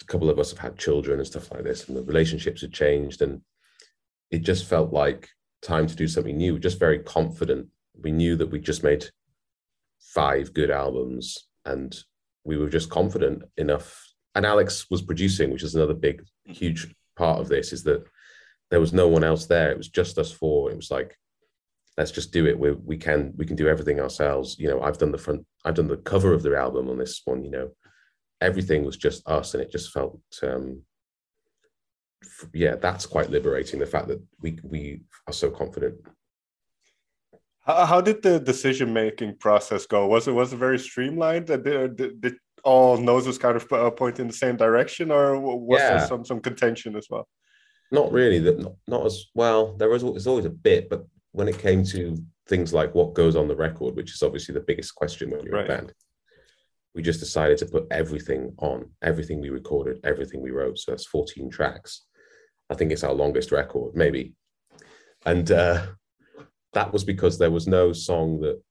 a 0.00 0.04
couple 0.04 0.30
of 0.30 0.38
us 0.38 0.50
have 0.50 0.58
had 0.58 0.78
children 0.78 1.18
and 1.18 1.26
stuff 1.26 1.50
like 1.50 1.64
this, 1.64 1.88
and 1.88 1.96
the 1.96 2.02
relationships 2.02 2.60
had 2.60 2.72
changed, 2.72 3.22
and 3.22 3.40
it 4.30 4.40
just 4.40 4.66
felt 4.66 4.92
like 4.92 5.28
time 5.62 5.86
to 5.86 5.96
do 5.96 6.08
something 6.08 6.36
new. 6.36 6.58
Just 6.58 6.78
very 6.78 6.98
confident. 6.98 7.68
We 8.00 8.12
knew 8.12 8.36
that 8.36 8.50
we 8.50 8.60
just 8.60 8.82
made 8.82 9.06
five 10.00 10.52
good 10.52 10.70
albums, 10.70 11.48
and 11.64 11.96
we 12.44 12.56
were 12.56 12.68
just 12.68 12.90
confident 12.90 13.42
enough. 13.56 14.02
And 14.34 14.44
Alex 14.44 14.86
was 14.90 15.02
producing, 15.02 15.50
which 15.50 15.62
is 15.62 15.74
another 15.74 15.94
big, 15.94 16.22
huge 16.44 16.94
part 17.16 17.40
of 17.40 17.48
this. 17.48 17.72
Is 17.72 17.82
that 17.84 18.04
there 18.70 18.80
was 18.80 18.92
no 18.92 19.08
one 19.08 19.24
else 19.24 19.46
there. 19.46 19.70
It 19.70 19.78
was 19.78 19.88
just 19.88 20.18
us 20.18 20.32
four. 20.32 20.70
It 20.70 20.76
was 20.76 20.90
like, 20.90 21.16
let's 21.96 22.10
just 22.10 22.32
do 22.32 22.46
it. 22.46 22.58
We 22.58 22.72
we 22.72 22.96
can 22.96 23.32
we 23.36 23.46
can 23.46 23.56
do 23.56 23.68
everything 23.68 24.00
ourselves. 24.00 24.56
You 24.58 24.68
know, 24.68 24.82
I've 24.82 24.98
done 24.98 25.12
the 25.12 25.18
front, 25.18 25.46
I've 25.64 25.74
done 25.74 25.88
the 25.88 25.96
cover 25.96 26.32
of 26.32 26.42
the 26.42 26.56
album 26.56 26.88
on 26.88 26.98
this 26.98 27.22
one. 27.24 27.44
You 27.44 27.50
know, 27.50 27.70
everything 28.40 28.84
was 28.84 28.96
just 28.96 29.26
us, 29.28 29.54
and 29.54 29.62
it 29.62 29.70
just 29.70 29.92
felt, 29.92 30.20
um, 30.42 30.82
yeah, 32.52 32.76
that's 32.76 33.06
quite 33.06 33.30
liberating. 33.30 33.80
The 33.80 33.86
fact 33.86 34.08
that 34.08 34.22
we 34.40 34.58
we 34.62 35.02
are 35.26 35.32
so 35.32 35.50
confident. 35.50 35.96
How, 37.60 37.86
how 37.86 38.00
did 38.00 38.22
the 38.22 38.38
decision 38.38 38.92
making 38.92 39.38
process 39.38 39.86
go? 39.86 40.06
Was 40.06 40.28
it 40.28 40.32
was 40.32 40.52
it 40.52 40.56
very 40.56 40.78
streamlined? 40.78 41.46
Did, 41.46 41.64
did, 41.96 42.20
did 42.20 42.36
all 42.62 42.96
noses 42.96 43.38
kind 43.38 43.56
of 43.56 43.72
uh, 43.72 43.90
point 43.90 44.18
in 44.18 44.26
the 44.26 44.32
same 44.32 44.56
direction, 44.56 45.10
or 45.10 45.38
was 45.38 45.80
yeah. 45.80 45.96
there 45.96 46.06
some 46.06 46.24
some 46.24 46.40
contention 46.40 46.96
as 46.96 47.06
well? 47.08 47.28
Not 47.90 48.12
really. 48.12 48.38
That 48.40 48.58
not, 48.58 48.74
not 48.86 49.06
as 49.06 49.26
well. 49.34 49.76
There 49.76 49.88
was 49.88 50.02
there's 50.02 50.26
always 50.26 50.44
a 50.44 50.50
bit, 50.50 50.88
but 50.88 51.06
when 51.32 51.48
it 51.48 51.58
came 51.58 51.84
to 51.84 52.16
things 52.48 52.72
like 52.72 52.94
what 52.94 53.14
goes 53.14 53.36
on 53.36 53.48
the 53.48 53.56
record, 53.56 53.96
which 53.96 54.12
is 54.12 54.22
obviously 54.22 54.54
the 54.54 54.60
biggest 54.60 54.94
question 54.94 55.30
when 55.30 55.44
you're 55.44 55.54
right. 55.54 55.64
a 55.64 55.68
band, 55.68 55.92
we 56.94 57.02
just 57.02 57.20
decided 57.20 57.58
to 57.58 57.66
put 57.66 57.86
everything 57.90 58.54
on, 58.58 58.90
everything 59.02 59.40
we 59.40 59.50
recorded, 59.50 60.00
everything 60.04 60.42
we 60.42 60.50
wrote. 60.50 60.78
So 60.78 60.92
that's 60.92 61.06
14 61.06 61.50
tracks. 61.50 62.06
I 62.70 62.74
think 62.74 62.90
it's 62.90 63.04
our 63.04 63.12
longest 63.12 63.52
record, 63.52 63.94
maybe. 63.94 64.34
And 65.24 65.50
uh, 65.50 65.86
that 66.72 66.92
was 66.92 67.04
because 67.04 67.38
there 67.38 67.50
was 67.50 67.66
no 67.66 67.92
song 67.92 68.40
that 68.40 68.62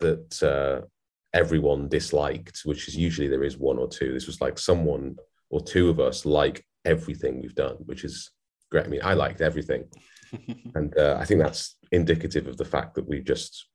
that 0.00 0.42
uh, 0.42 0.86
everyone 1.34 1.88
disliked, 1.88 2.60
which 2.64 2.88
is 2.88 2.96
usually 2.96 3.28
there 3.28 3.44
is 3.44 3.58
one 3.58 3.78
or 3.78 3.88
two. 3.88 4.12
This 4.12 4.26
was 4.26 4.40
like 4.40 4.58
someone 4.58 5.16
or 5.50 5.60
two 5.60 5.90
of 5.90 5.98
us 5.98 6.24
like 6.24 6.64
everything 6.88 7.40
we've 7.40 7.54
done, 7.54 7.76
which 7.86 8.04
is 8.04 8.30
great. 8.70 8.86
I 8.86 8.88
mean, 8.88 9.00
I 9.04 9.14
liked 9.14 9.40
everything. 9.40 9.84
and 10.74 10.96
uh, 10.96 11.16
I 11.20 11.24
think 11.24 11.40
that's 11.40 11.76
indicative 11.92 12.46
of 12.46 12.56
the 12.56 12.70
fact 12.74 12.94
that 12.94 13.08
we 13.08 13.20
just 13.20 13.68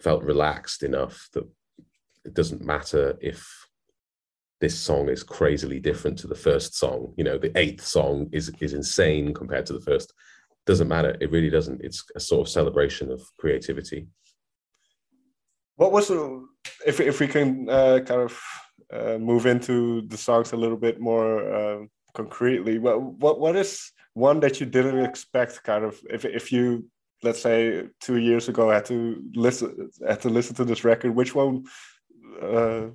felt 0.00 0.22
relaxed 0.22 0.82
enough 0.82 1.28
that 1.32 1.46
it 2.24 2.34
doesn't 2.34 2.64
matter 2.64 3.16
if 3.20 3.40
this 4.60 4.78
song 4.78 5.08
is 5.08 5.22
crazily 5.22 5.80
different 5.80 6.18
to 6.18 6.26
the 6.26 6.42
first 6.48 6.74
song. 6.74 7.14
You 7.16 7.24
know, 7.24 7.38
the 7.38 7.56
eighth 7.56 7.84
song 7.84 8.28
is 8.32 8.52
is 8.60 8.74
insane 8.74 9.34
compared 9.34 9.66
to 9.66 9.72
the 9.72 9.86
first. 9.90 10.12
Doesn't 10.66 10.88
matter. 10.88 11.16
It 11.20 11.30
really 11.30 11.50
doesn't. 11.50 11.80
It's 11.84 12.04
a 12.14 12.20
sort 12.20 12.46
of 12.46 12.52
celebration 12.52 13.10
of 13.10 13.20
creativity. 13.38 14.08
What 15.76 15.92
was 15.92 16.08
the, 16.08 16.46
if 16.86 17.00
if 17.00 17.20
we 17.20 17.28
can 17.28 17.70
uh, 17.70 18.00
kind 18.04 18.22
of 18.28 18.32
uh, 18.92 19.18
move 19.18 19.46
into 19.46 20.02
the 20.08 20.16
songs 20.16 20.52
a 20.52 20.56
little 20.56 20.76
bit 20.76 21.00
more 21.00 21.30
uh, 21.58 21.80
concretely 22.18 22.78
what 22.84 22.96
what 23.22 23.36
what 23.42 23.54
is 23.54 23.70
one 24.14 24.40
that 24.40 24.58
you 24.58 24.66
didn't 24.66 25.04
expect 25.10 25.62
kind 25.70 25.84
of 25.88 25.94
if 26.16 26.24
if 26.24 26.50
you 26.54 26.64
let's 27.22 27.42
say 27.48 27.58
two 28.06 28.18
years 28.28 28.48
ago 28.48 28.64
had 28.70 28.84
to 28.92 28.98
listen 29.46 29.68
had 30.10 30.20
to 30.20 30.30
listen 30.36 30.54
to 30.56 30.64
this 30.64 30.82
record 30.90 31.14
which 31.14 31.32
one 31.42 31.64
uh, 32.42 32.86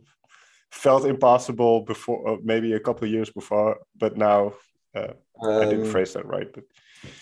felt 0.72 1.06
impossible 1.06 1.76
before 1.94 2.20
uh, 2.30 2.38
maybe 2.52 2.74
a 2.74 2.84
couple 2.88 3.06
of 3.06 3.14
years 3.18 3.30
before 3.30 3.72
but 4.04 4.18
now 4.18 4.40
uh, 4.98 5.14
um, 5.42 5.62
i 5.62 5.66
didn't 5.72 5.88
um, 5.88 5.94
phrase 5.94 6.12
that 6.14 6.26
right 6.26 6.50
but 6.56 6.66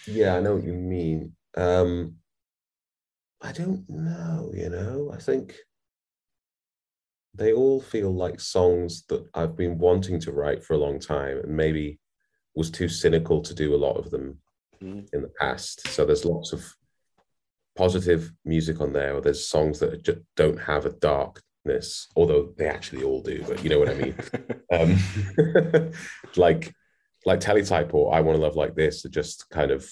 yeah 0.08 0.36
i 0.36 0.39
know 0.43 0.55
what 0.55 0.63
you 0.63 0.74
mean. 0.74 1.20
Um 1.55 2.15
i 3.50 3.51
don't 3.60 3.84
know 3.89 4.51
you 4.62 4.70
know 4.75 5.12
i 5.17 5.20
think 5.27 5.46
they 7.33 7.53
all 7.53 7.81
feel 7.81 8.13
like 8.13 8.39
songs 8.39 9.03
that 9.07 9.25
I've 9.33 9.55
been 9.55 9.77
wanting 9.77 10.19
to 10.21 10.31
write 10.31 10.63
for 10.63 10.73
a 10.73 10.79
long 10.79 11.00
time 11.00 11.38
and 11.38 11.55
maybe 11.55 12.00
was 12.55 12.69
too 12.69 12.89
cynical 12.89 13.41
to 13.41 13.53
do 13.53 13.73
a 13.73 13.77
lot 13.77 13.97
of 13.97 14.11
them 14.11 14.39
mm. 14.83 15.07
in 15.13 15.21
the 15.21 15.31
past. 15.39 15.88
So 15.88 16.05
there's 16.05 16.25
lots 16.25 16.51
of 16.51 16.75
positive 17.75 18.31
music 18.43 18.81
on 18.81 18.93
there, 18.93 19.15
or 19.15 19.21
there's 19.21 19.47
songs 19.47 19.79
that 19.79 20.03
just 20.03 20.19
don't 20.35 20.59
have 20.59 20.85
a 20.85 20.91
darkness, 20.91 22.07
although 22.15 22.53
they 22.57 22.67
actually 22.67 23.03
all 23.03 23.21
do, 23.21 23.43
but 23.47 23.63
you 23.63 23.69
know 23.69 23.79
what 23.79 23.89
I 23.89 23.93
mean. 23.93 24.15
um, 24.71 25.91
like 26.35 26.73
like 27.25 27.39
Teletype 27.39 27.93
or 27.93 28.13
I 28.13 28.21
Want 28.21 28.38
a 28.38 28.41
Love 28.41 28.55
Like 28.55 28.75
This 28.75 29.05
are 29.05 29.09
just 29.09 29.50
kind 29.50 29.71
of 29.71 29.89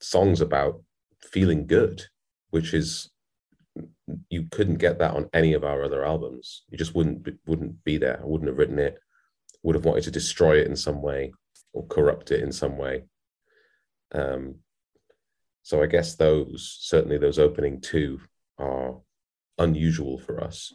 songs 0.00 0.40
about 0.40 0.82
feeling 1.22 1.66
good, 1.66 2.02
which 2.50 2.72
is 2.72 3.11
you 4.30 4.46
couldn't 4.50 4.76
get 4.76 4.98
that 4.98 5.14
on 5.14 5.28
any 5.32 5.54
of 5.54 5.64
our 5.64 5.84
other 5.84 6.04
albums. 6.04 6.62
You 6.68 6.78
just 6.78 6.94
wouldn't 6.94 7.28
wouldn't 7.46 7.84
be 7.84 7.98
there. 7.98 8.20
I 8.20 8.26
wouldn't 8.26 8.48
have 8.48 8.58
written 8.58 8.78
it. 8.78 8.98
Would 9.62 9.76
have 9.76 9.84
wanted 9.84 10.04
to 10.04 10.10
destroy 10.10 10.58
it 10.58 10.66
in 10.66 10.76
some 10.76 11.02
way 11.02 11.32
or 11.72 11.86
corrupt 11.86 12.30
it 12.30 12.42
in 12.42 12.52
some 12.52 12.76
way. 12.76 13.04
Um, 14.12 14.56
so 15.62 15.82
I 15.82 15.86
guess 15.86 16.16
those 16.16 16.76
certainly 16.80 17.18
those 17.18 17.38
opening 17.38 17.80
two 17.80 18.20
are 18.58 18.96
unusual 19.58 20.18
for 20.18 20.42
us. 20.42 20.72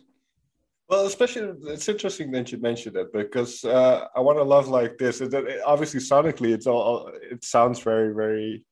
Well, 0.90 1.06
especially 1.06 1.52
it's 1.66 1.90
interesting 1.90 2.32
that 2.32 2.52
you 2.52 2.60
mentioned 2.60 2.96
that 2.96 3.12
because 3.12 3.66
uh, 3.66 4.08
I 4.16 4.22
want 4.22 4.40
a 4.40 4.44
love 4.44 4.70
like 4.70 4.98
this. 4.98 5.20
It, 5.20 5.34
it, 5.34 5.62
obviously, 5.66 6.00
sonically, 6.00 6.54
it's 6.54 6.66
all 6.68 7.12
it 7.22 7.44
sounds 7.44 7.80
very 7.80 8.14
very 8.14 8.66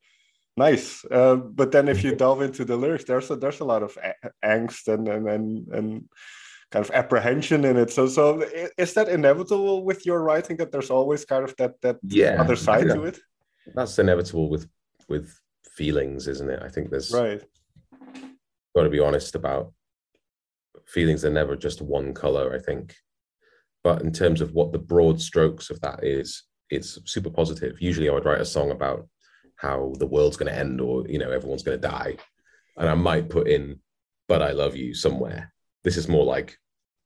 nice. 0.57 1.05
Uh, 1.05 1.35
but 1.35 1.71
then 1.71 1.87
if 1.87 2.03
you 2.03 2.15
delve 2.15 2.41
into 2.41 2.65
the 2.65 2.75
lyrics 2.75 3.05
there's 3.05 3.29
a 3.31 3.35
there's 3.35 3.59
a 3.59 3.65
lot 3.65 3.83
of 3.83 3.97
angst 4.43 4.87
and 4.87 5.07
and 5.07 5.27
and, 5.27 5.67
and 5.69 6.09
kind 6.71 6.85
of 6.85 6.91
apprehension 6.91 7.65
in 7.65 7.77
it. 7.77 7.91
So 7.91 8.07
so 8.07 8.45
is 8.77 8.93
that 8.93 9.09
inevitable 9.09 9.83
with 9.83 10.05
your 10.05 10.21
writing 10.23 10.57
that 10.57 10.71
there's 10.71 10.89
always 10.89 11.25
kind 11.25 11.43
of 11.43 11.55
that 11.57 11.79
that 11.81 11.97
yeah, 12.03 12.39
other 12.39 12.55
side 12.55 12.87
to 12.89 13.03
it? 13.03 13.19
That's 13.73 13.97
inevitable 13.99 14.49
with 14.49 14.67
with 15.07 15.39
feelings 15.75 16.27
isn't 16.27 16.49
it? 16.49 16.61
I 16.63 16.69
think 16.69 16.89
there's 16.89 17.11
right. 17.11 17.41
got 18.75 18.83
to 18.83 18.89
be 18.89 18.99
honest 18.99 19.35
about 19.35 19.73
feelings 20.85 21.25
are 21.25 21.31
never 21.31 21.55
just 21.55 21.81
one 21.81 22.13
color, 22.13 22.53
I 22.53 22.59
think. 22.59 22.95
But 23.83 24.01
in 24.01 24.11
terms 24.11 24.41
of 24.41 24.53
what 24.53 24.71
the 24.71 24.79
broad 24.79 25.21
strokes 25.21 25.69
of 25.69 25.79
that 25.81 26.03
is, 26.03 26.43
it's 26.69 26.99
super 27.05 27.29
positive. 27.29 27.79
Usually 27.79 28.09
I 28.09 28.13
would 28.13 28.25
write 28.25 28.41
a 28.41 28.45
song 28.45 28.71
about 28.71 29.07
how 29.57 29.93
the 29.97 30.07
world's 30.07 30.37
going 30.37 30.51
to 30.51 30.57
end 30.57 30.81
or, 30.81 31.07
you 31.07 31.19
know, 31.19 31.31
everyone's 31.31 31.63
going 31.63 31.79
to 31.79 31.87
die. 31.87 32.17
And 32.77 32.89
I 32.89 32.93
might 32.93 33.29
put 33.29 33.47
in, 33.47 33.79
but 34.27 34.41
I 34.41 34.51
love 34.51 34.75
you 34.75 34.93
somewhere. 34.93 35.53
This 35.83 35.97
is 35.97 36.07
more 36.07 36.25
like, 36.25 36.57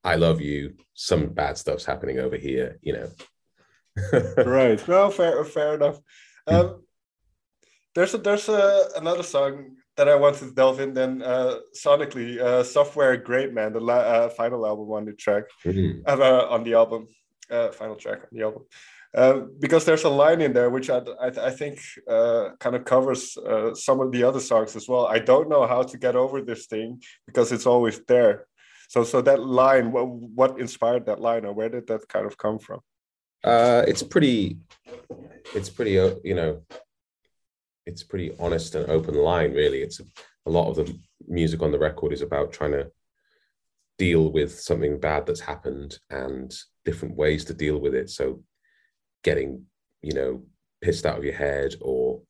I 0.04 0.16
love 0.16 0.42
you. 0.42 0.76
Some 0.94 1.28
bad 1.28 1.58
stuff's 1.58 1.86
happening 1.86 2.20
over 2.20 2.38
here, 2.38 2.80
you 2.82 2.94
know. 2.94 3.10
right. 4.46 4.86
Well, 4.88 5.12
fair, 5.12 5.44
fair 5.44 5.76
enough. 5.76 6.00
Um, 6.48 6.84
there's 7.94 8.14
a, 8.14 8.18
there's 8.18 8.50
a, 8.50 8.90
another 8.96 9.24
song 9.24 9.76
that 9.98 10.08
I 10.08 10.16
wanted 10.16 10.40
to 10.40 10.52
delve 10.52 10.80
in 10.80 10.94
then 10.94 11.22
uh, 11.22 11.56
sonically. 11.76 12.40
Uh, 12.40 12.64
Software 12.64 13.22
Greatman, 13.22 13.74
the 13.74 13.82
la- 13.82 13.96
uh, 13.96 14.30
final 14.30 14.66
album 14.66 14.92
on 14.92 15.06
the 15.06 15.14
track, 15.14 15.44
mm-hmm. 15.66 16.02
uh, 16.08 16.46
on 16.50 16.64
the 16.64 16.74
album, 16.74 17.08
uh, 17.52 17.70
final 17.70 17.96
track 17.96 18.20
on 18.20 18.30
the 18.32 18.44
album. 18.44 18.64
Uh, 19.16 19.42
because 19.60 19.86
there's 19.86 20.04
a 20.04 20.10
line 20.10 20.40
in 20.40 20.54
there 20.54 20.70
which 20.70 20.90
I, 20.90 21.02
I, 21.20 21.28
I 21.28 21.50
think 21.50 21.80
uh, 22.08 22.50
kind 22.60 22.76
of 22.76 22.86
covers 22.86 23.36
uh, 23.38 23.74
some 23.74 24.00
of 24.02 24.12
the 24.12 24.24
other 24.24 24.40
songs 24.40 24.76
as 24.76 24.88
well. 24.88 25.08
I 25.08 25.18
don't 25.18 25.50
know 25.50 25.66
how 25.66 25.82
to 25.82 25.98
get 25.98 26.16
over 26.16 26.42
this 26.42 26.68
thing 26.68 27.02
because 27.26 27.52
it's 27.52 27.66
always 27.66 28.00
there. 28.08 28.46
So, 28.88 29.04
so 29.04 29.22
that 29.22 29.44
line, 29.44 29.92
what, 29.92 30.08
what 30.08 30.60
inspired 30.60 31.08
that 31.08 31.22
line, 31.22 31.46
or 31.46 31.54
where 31.54 31.70
did 31.70 31.88
that 31.88 32.08
kind 32.08 32.26
of 32.26 32.38
come 32.38 32.60
from? 32.60 32.82
Uh, 33.44 33.84
it's 33.88 34.04
pretty, 34.04 34.58
it's 35.56 35.70
pretty, 35.70 36.00
uh, 36.00 36.16
you 36.24 36.36
know, 36.36 36.62
it's 37.86 38.04
pretty 38.04 38.36
honest 38.40 38.76
and 38.76 38.90
open 38.90 39.16
line. 39.16 39.54
Really, 39.54 39.82
it's 39.82 40.00
a, 40.00 40.04
a 40.46 40.52
lot 40.52 40.70
of 40.70 40.76
the 40.76 41.00
music 41.28 41.62
on 41.62 41.72
the 41.72 41.80
record 41.80 42.14
is 42.14 42.22
about 42.22 42.52
trying 42.52 42.72
to 42.74 42.92
deal 43.98 44.32
with 44.32 44.60
something 44.60 45.00
bad 45.00 45.26
that's 45.26 45.40
happened 45.40 46.00
and 46.10 46.56
different 46.86 47.16
ways 47.16 47.46
to 47.46 47.54
deal 47.54 47.80
with 47.80 47.94
it. 47.96 48.10
So 48.10 48.44
getting, 49.24 49.66
you 50.02 50.14
know, 50.14 50.44
pissed 50.82 51.06
out 51.06 51.18
of 51.18 51.24
your 51.24 51.34
head 51.34 51.76
or 51.82 52.22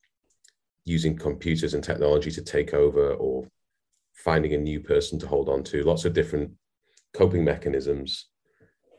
using 0.84 1.16
computers 1.16 1.74
and 1.74 1.84
technology 1.84 2.30
to 2.30 2.42
take 2.42 2.74
over 2.74 3.14
or 3.14 3.46
finding 4.14 4.54
a 4.54 4.58
new 4.58 4.80
person 4.80 5.18
to 5.18 5.26
hold 5.26 5.48
on 5.48 5.62
to, 5.64 5.82
lots 5.82 6.04
of 6.04 6.12
different 6.12 6.50
coping 7.14 7.44
mechanisms. 7.44 8.26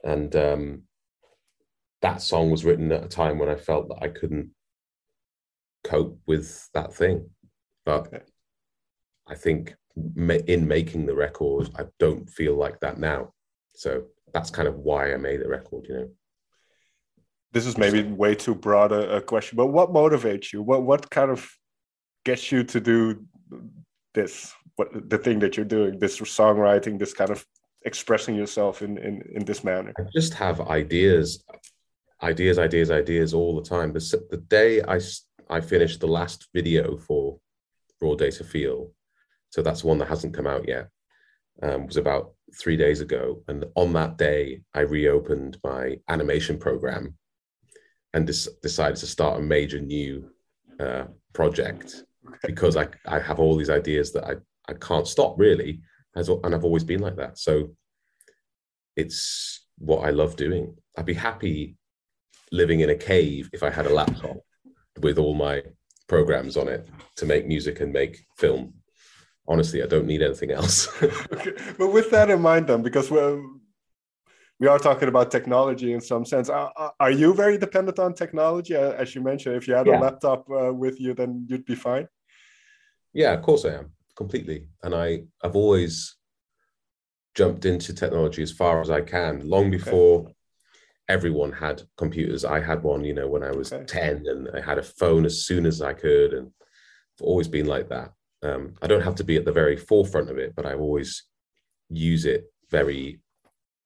And 0.04 0.36
um, 0.36 0.84
that 2.02 2.22
song 2.22 2.50
was 2.50 2.66
written 2.66 2.92
at 2.92 3.04
a 3.04 3.10
time 3.10 3.38
when 3.38 3.50
I 3.50 3.56
felt 3.56 3.90
that 3.90 4.00
I 4.02 4.08
couldn't 4.08 4.52
cope 5.84 6.20
with 6.26 6.70
that 6.74 6.94
thing. 6.94 7.30
But 7.86 8.08
okay. 8.08 8.22
I 9.28 9.36
think 9.36 9.76
in 9.96 10.68
making 10.68 11.06
the 11.06 11.16
record, 11.16 11.70
I 11.78 11.84
don't 12.00 12.30
feel 12.30 12.56
like 12.56 12.80
that 12.80 13.00
now. 13.00 13.34
So 13.76 14.06
that's 14.34 14.50
kind 14.50 14.68
of 14.68 14.78
why 14.78 15.14
I 15.14 15.18
made 15.18 15.42
the 15.42 15.50
record, 15.50 15.86
you 15.88 15.96
know 15.96 16.10
this 17.54 17.66
is 17.66 17.78
maybe 17.78 18.04
way 18.04 18.36
too 18.36 18.56
broad 18.56 18.92
a, 18.92 19.18
a, 19.18 19.22
question, 19.22 19.58
but 19.58 19.68
what 19.68 19.92
motivates 19.92 20.54
you? 20.54 20.62
What 20.62 20.84
what 20.84 21.10
kind 21.10 21.30
of 21.30 21.50
gets 22.24 22.52
you 22.52 22.64
to 22.64 22.80
do 22.80 23.26
this? 24.14 24.54
What 24.76 25.10
the 25.10 25.18
thing 25.18 25.40
that 25.40 25.58
you're 25.58 25.66
doing? 25.66 26.00
This 26.00 26.20
songwriting, 26.20 26.98
this 26.98 27.14
kind 27.14 27.30
of 27.30 27.46
expressing 27.84 28.36
yourself 28.36 28.82
in 28.82 28.98
in 28.98 29.22
in 29.36 29.46
this 29.46 29.64
manner. 29.64 29.94
I 30.00 30.04
just 30.16 30.34
have 30.36 30.62
ideas, 30.62 31.44
ideas, 32.24 32.58
ideas, 32.58 32.90
ideas 32.90 33.34
all 33.34 33.56
the 33.56 33.68
time. 33.68 33.92
The 33.92 34.24
the 34.30 34.38
day 34.38 34.82
I 34.82 35.00
I 35.50 35.60
finished 35.60 36.00
the 36.00 36.08
last 36.08 36.48
video 36.54 36.98
for 36.98 37.38
Raw 38.00 38.16
Data 38.16 38.46
Feel, 38.46 38.92
so 39.50 39.62
that's 39.62 39.84
one 39.84 39.98
that 39.98 40.08
hasn't 40.08 40.34
come 40.34 40.48
out 40.48 40.68
yet. 40.68 40.88
Um, 41.62 41.86
was 41.86 41.98
about 41.98 42.32
three 42.58 42.78
days 42.78 43.02
ago, 43.02 43.44
and 43.50 43.66
on 43.76 43.92
that 43.94 44.18
day 44.18 44.62
I 44.74 44.82
reopened 44.82 45.58
my 45.66 45.98
animation 46.08 46.58
program 46.58 47.18
and 48.14 48.28
des- 48.28 48.52
decided 48.62 48.98
to 48.98 49.08
start 49.08 49.40
a 49.40 49.44
major 49.44 49.80
new 49.80 50.30
uh, 50.80 51.06
project 51.34 52.04
because 52.46 52.78
I, 52.78 52.88
I 53.06 53.20
have 53.20 53.40
all 53.40 53.56
these 53.56 53.70
ideas 53.70 54.12
that 54.14 54.26
I, 54.26 54.34
I 54.70 54.74
can't 54.74 55.08
stop 55.08 55.40
really. 55.40 55.82
As, 56.16 56.28
and 56.30 56.54
I've 56.54 56.66
always 56.66 56.84
been 56.84 57.00
like 57.00 57.16
that. 57.18 57.38
So 57.38 57.76
it's 58.96 59.66
what 59.78 60.06
I 60.06 60.10
love 60.10 60.36
doing. 60.36 60.76
I'd 60.98 61.06
be 61.06 61.14
happy 61.14 61.78
living 62.52 62.82
in 62.82 62.90
a 62.90 62.96
cave 62.96 63.50
if 63.54 63.64
I 63.64 63.70
had 63.70 63.86
a 63.86 63.94
laptop 63.94 64.38
with 65.00 65.18
all 65.18 65.34
my 65.34 65.64
programs 66.08 66.58
on 66.58 66.68
it 66.68 66.88
to 67.16 67.26
make 67.26 67.48
music 67.48 67.80
and 67.80 67.94
make 67.94 68.26
film. 68.38 68.74
Honestly, 69.48 69.82
I 69.82 69.88
don't 69.88 70.06
need 70.06 70.22
anything 70.22 70.52
else. 70.52 70.90
okay. 71.32 71.54
But 71.78 71.94
with 71.94 72.12
that 72.12 72.30
in 72.30 72.42
mind, 72.42 72.68
then, 72.68 72.82
because 72.82 73.10
we're 73.10 73.42
we 74.62 74.68
are 74.68 74.78
talking 74.78 75.08
about 75.08 75.32
technology 75.32 75.92
in 75.92 76.00
some 76.00 76.24
sense. 76.24 76.48
Are, 76.48 76.94
are 77.00 77.10
you 77.10 77.34
very 77.34 77.58
dependent 77.58 77.98
on 77.98 78.14
technology? 78.14 78.76
As 78.76 79.16
you 79.16 79.22
mentioned, 79.22 79.56
if 79.56 79.68
you 79.68 79.74
had 79.74 79.88
yeah. 79.88 79.98
a 79.98 80.00
laptop 80.00 80.48
uh, 80.52 80.72
with 80.72 81.02
you, 81.02 81.16
then 81.16 81.48
you'd 81.50 81.66
be 81.66 81.74
fine. 81.74 82.08
Yeah, 83.12 83.34
of 83.34 83.42
course 83.42 83.66
I 83.66 83.70
am 83.70 83.94
completely. 84.16 84.68
And 84.84 84.94
I, 84.94 85.24
I've 85.44 85.56
always 85.56 86.16
jumped 87.34 87.66
into 87.66 87.92
technology 87.92 88.44
as 88.44 88.52
far 88.52 88.82
as 88.82 88.92
I 88.92 89.02
can, 89.02 89.50
long 89.50 89.72
before 89.72 90.20
okay. 90.20 90.34
everyone 91.10 91.54
had 91.54 91.82
computers. 91.98 92.46
I 92.46 92.60
had 92.60 92.84
one, 92.84 93.04
you 93.04 93.16
know, 93.16 93.28
when 93.28 93.42
I 93.42 93.50
was 93.50 93.74
okay. 93.74 93.86
10 93.86 94.26
and 94.28 94.50
I 94.54 94.62
had 94.62 94.78
a 94.78 94.84
phone 94.84 95.26
as 95.26 95.44
soon 95.44 95.66
as 95.66 95.82
I 95.82 95.94
could. 95.94 96.34
And 96.34 96.52
I've 97.20 97.26
always 97.26 97.48
been 97.48 97.66
like 97.66 97.90
that. 97.90 98.14
Um, 98.44 98.76
I 98.80 98.86
don't 98.86 99.02
have 99.02 99.16
to 99.16 99.24
be 99.24 99.38
at 99.38 99.46
the 99.46 99.52
very 99.52 99.76
forefront 99.76 100.30
of 100.30 100.38
it, 100.38 100.54
but 100.56 100.68
I 100.68 100.76
always 100.76 101.24
use 101.90 102.26
it 102.26 102.46
very 102.70 103.22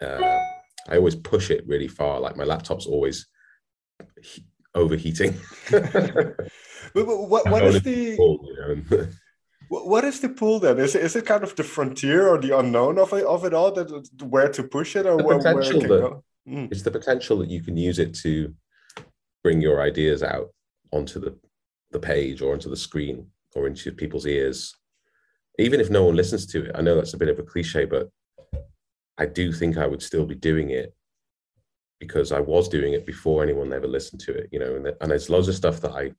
uh, 0.02 0.38
I 0.88 0.98
always 0.98 1.15
push 1.15 1.50
it 1.52 1.67
really 1.67 1.88
far. 1.88 2.19
Like 2.19 2.36
my 2.36 2.43
laptop's 2.43 2.86
always 2.86 3.28
he- 4.21 4.45
overheating. 4.74 5.34
what, 6.93 7.50
what 7.50 7.63
is 7.63 7.82
the 7.82 8.15
pull, 8.17 8.39
you 8.48 8.84
know? 8.89 9.08
what 9.69 10.04
is 10.04 10.19
the 10.19 10.30
pull 10.30 10.60
then? 10.60 10.80
Is 10.80 10.95
it, 10.95 11.04
is 11.04 11.15
it 11.15 11.26
kind 11.26 11.43
of 11.43 11.56
the 11.56 11.63
frontier 11.63 12.28
or 12.28 12.38
the 12.38 12.58
unknown 12.58 13.00
of 13.00 13.13
it, 13.13 13.26
of 13.26 13.45
it 13.45 13.54
all 13.54 13.71
that 13.71 14.10
where 14.24 14.50
to 14.50 14.63
push 14.63 14.95
it 14.95 15.06
or 15.06 15.17
where, 15.17 15.38
where, 15.39 15.60
it 15.60 15.71
can 15.71 15.80
that, 15.88 16.21
mm. 16.48 16.71
It's 16.71 16.84
the 16.84 16.91
potential 16.91 17.38
that 17.39 17.50
you 17.50 17.63
can 17.63 17.78
use 17.78 18.00
it 18.00 18.13
to 18.15 18.54
bring 19.43 19.62
your 19.62 19.82
ideas 19.82 20.24
out 20.24 20.50
onto 20.91 21.19
the 21.19 21.38
the 21.91 22.00
page 22.00 22.41
or 22.41 22.54
onto 22.54 22.69
the 22.69 22.76
screen 22.76 23.28
or 23.56 23.67
into 23.67 23.91
people's 23.91 24.26
ears 24.26 24.76
even 25.58 25.80
if 25.80 25.89
no 25.89 26.04
one 26.04 26.15
listens 26.15 26.45
to 26.45 26.65
it 26.65 26.71
i 26.76 26.82
know 26.82 26.95
that's 26.95 27.13
a 27.13 27.17
bit 27.17 27.30
of 27.30 27.39
a 27.39 27.43
cliche 27.43 27.86
but 27.86 28.10
I 29.17 29.25
do 29.25 29.51
think 29.51 29.78
I 29.78 29.88
would 29.88 30.01
still 30.01 30.25
be 30.25 30.36
doing 30.36 30.71
it 30.71 30.93
because 31.99 32.32
I 32.32 32.41
was 32.41 32.67
doing 32.67 32.93
it 32.93 33.06
before 33.06 33.41
anyone 33.41 33.71
ever 33.71 33.88
listened 33.88 34.21
to 34.21 34.34
it, 34.34 34.49
you 34.51 34.60
know, 34.60 34.75
and, 34.75 34.88
and 34.88 35.12
there's 35.12 35.30
loads 35.30 35.47
of 35.47 35.56
stuff 35.56 35.80
that 35.82 35.91
I 35.91 36.12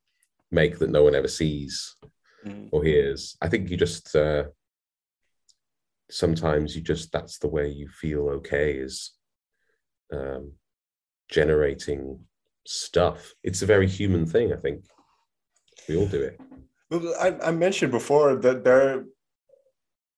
make 0.50 0.78
that 0.78 0.90
no 0.90 1.02
one 1.04 1.14
ever 1.14 1.28
sees 1.28 1.96
mm. 2.44 2.68
or 2.72 2.82
hears. 2.82 3.36
I 3.42 3.48
think 3.48 3.68
you 3.68 3.76
just, 3.76 4.16
uh, 4.16 4.44
sometimes 6.10 6.74
you 6.74 6.82
just, 6.82 7.12
that's 7.12 7.38
the 7.38 7.48
way 7.48 7.68
you 7.68 7.88
feel 7.88 8.28
okay 8.28 8.72
is 8.72 9.12
um, 10.12 10.52
generating 11.28 12.20
stuff. 12.66 13.34
It's 13.42 13.62
a 13.62 13.66
very 13.66 13.86
human 13.86 14.24
thing, 14.26 14.52
I 14.52 14.56
think. 14.56 14.86
We 15.88 15.96
all 15.96 16.06
do 16.06 16.22
it. 16.22 16.40
Well, 16.90 17.14
I, 17.20 17.48
I 17.48 17.50
mentioned 17.50 17.92
before 17.92 18.36
that 18.36 18.64
there 18.64 19.04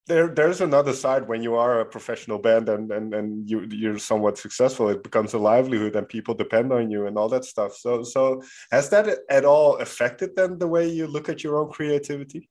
there 0.09 0.29
there's 0.29 0.61
another 0.61 0.95
side 0.95 1.29
when 1.29 1.43
you 1.43 1.55
are 1.55 1.81
a 1.81 1.85
professional 1.85 2.39
band 2.39 2.69
and 2.69 2.91
and, 2.91 3.15
and 3.15 3.49
you 3.49 3.67
you're 3.71 3.99
somewhat 3.99 4.39
successful 4.39 4.89
it 4.89 5.03
becomes 5.03 5.35
a 5.35 5.39
livelihood 5.39 5.95
and 5.97 6.09
people 6.09 6.35
depend 6.35 6.73
on 6.73 6.91
you 6.91 7.07
and 7.07 7.17
all 7.17 7.29
that 7.29 7.45
stuff. 7.45 7.77
So 7.77 8.03
so 8.03 8.43
has 8.73 8.89
that 8.91 9.07
at 9.31 9.45
all 9.45 9.77
affected 9.77 10.35
then 10.35 10.59
the 10.59 10.67
way 10.67 10.89
you 10.89 11.07
look 11.07 11.29
at 11.29 11.45
your 11.45 11.59
own 11.59 11.71
creativity? 11.71 12.49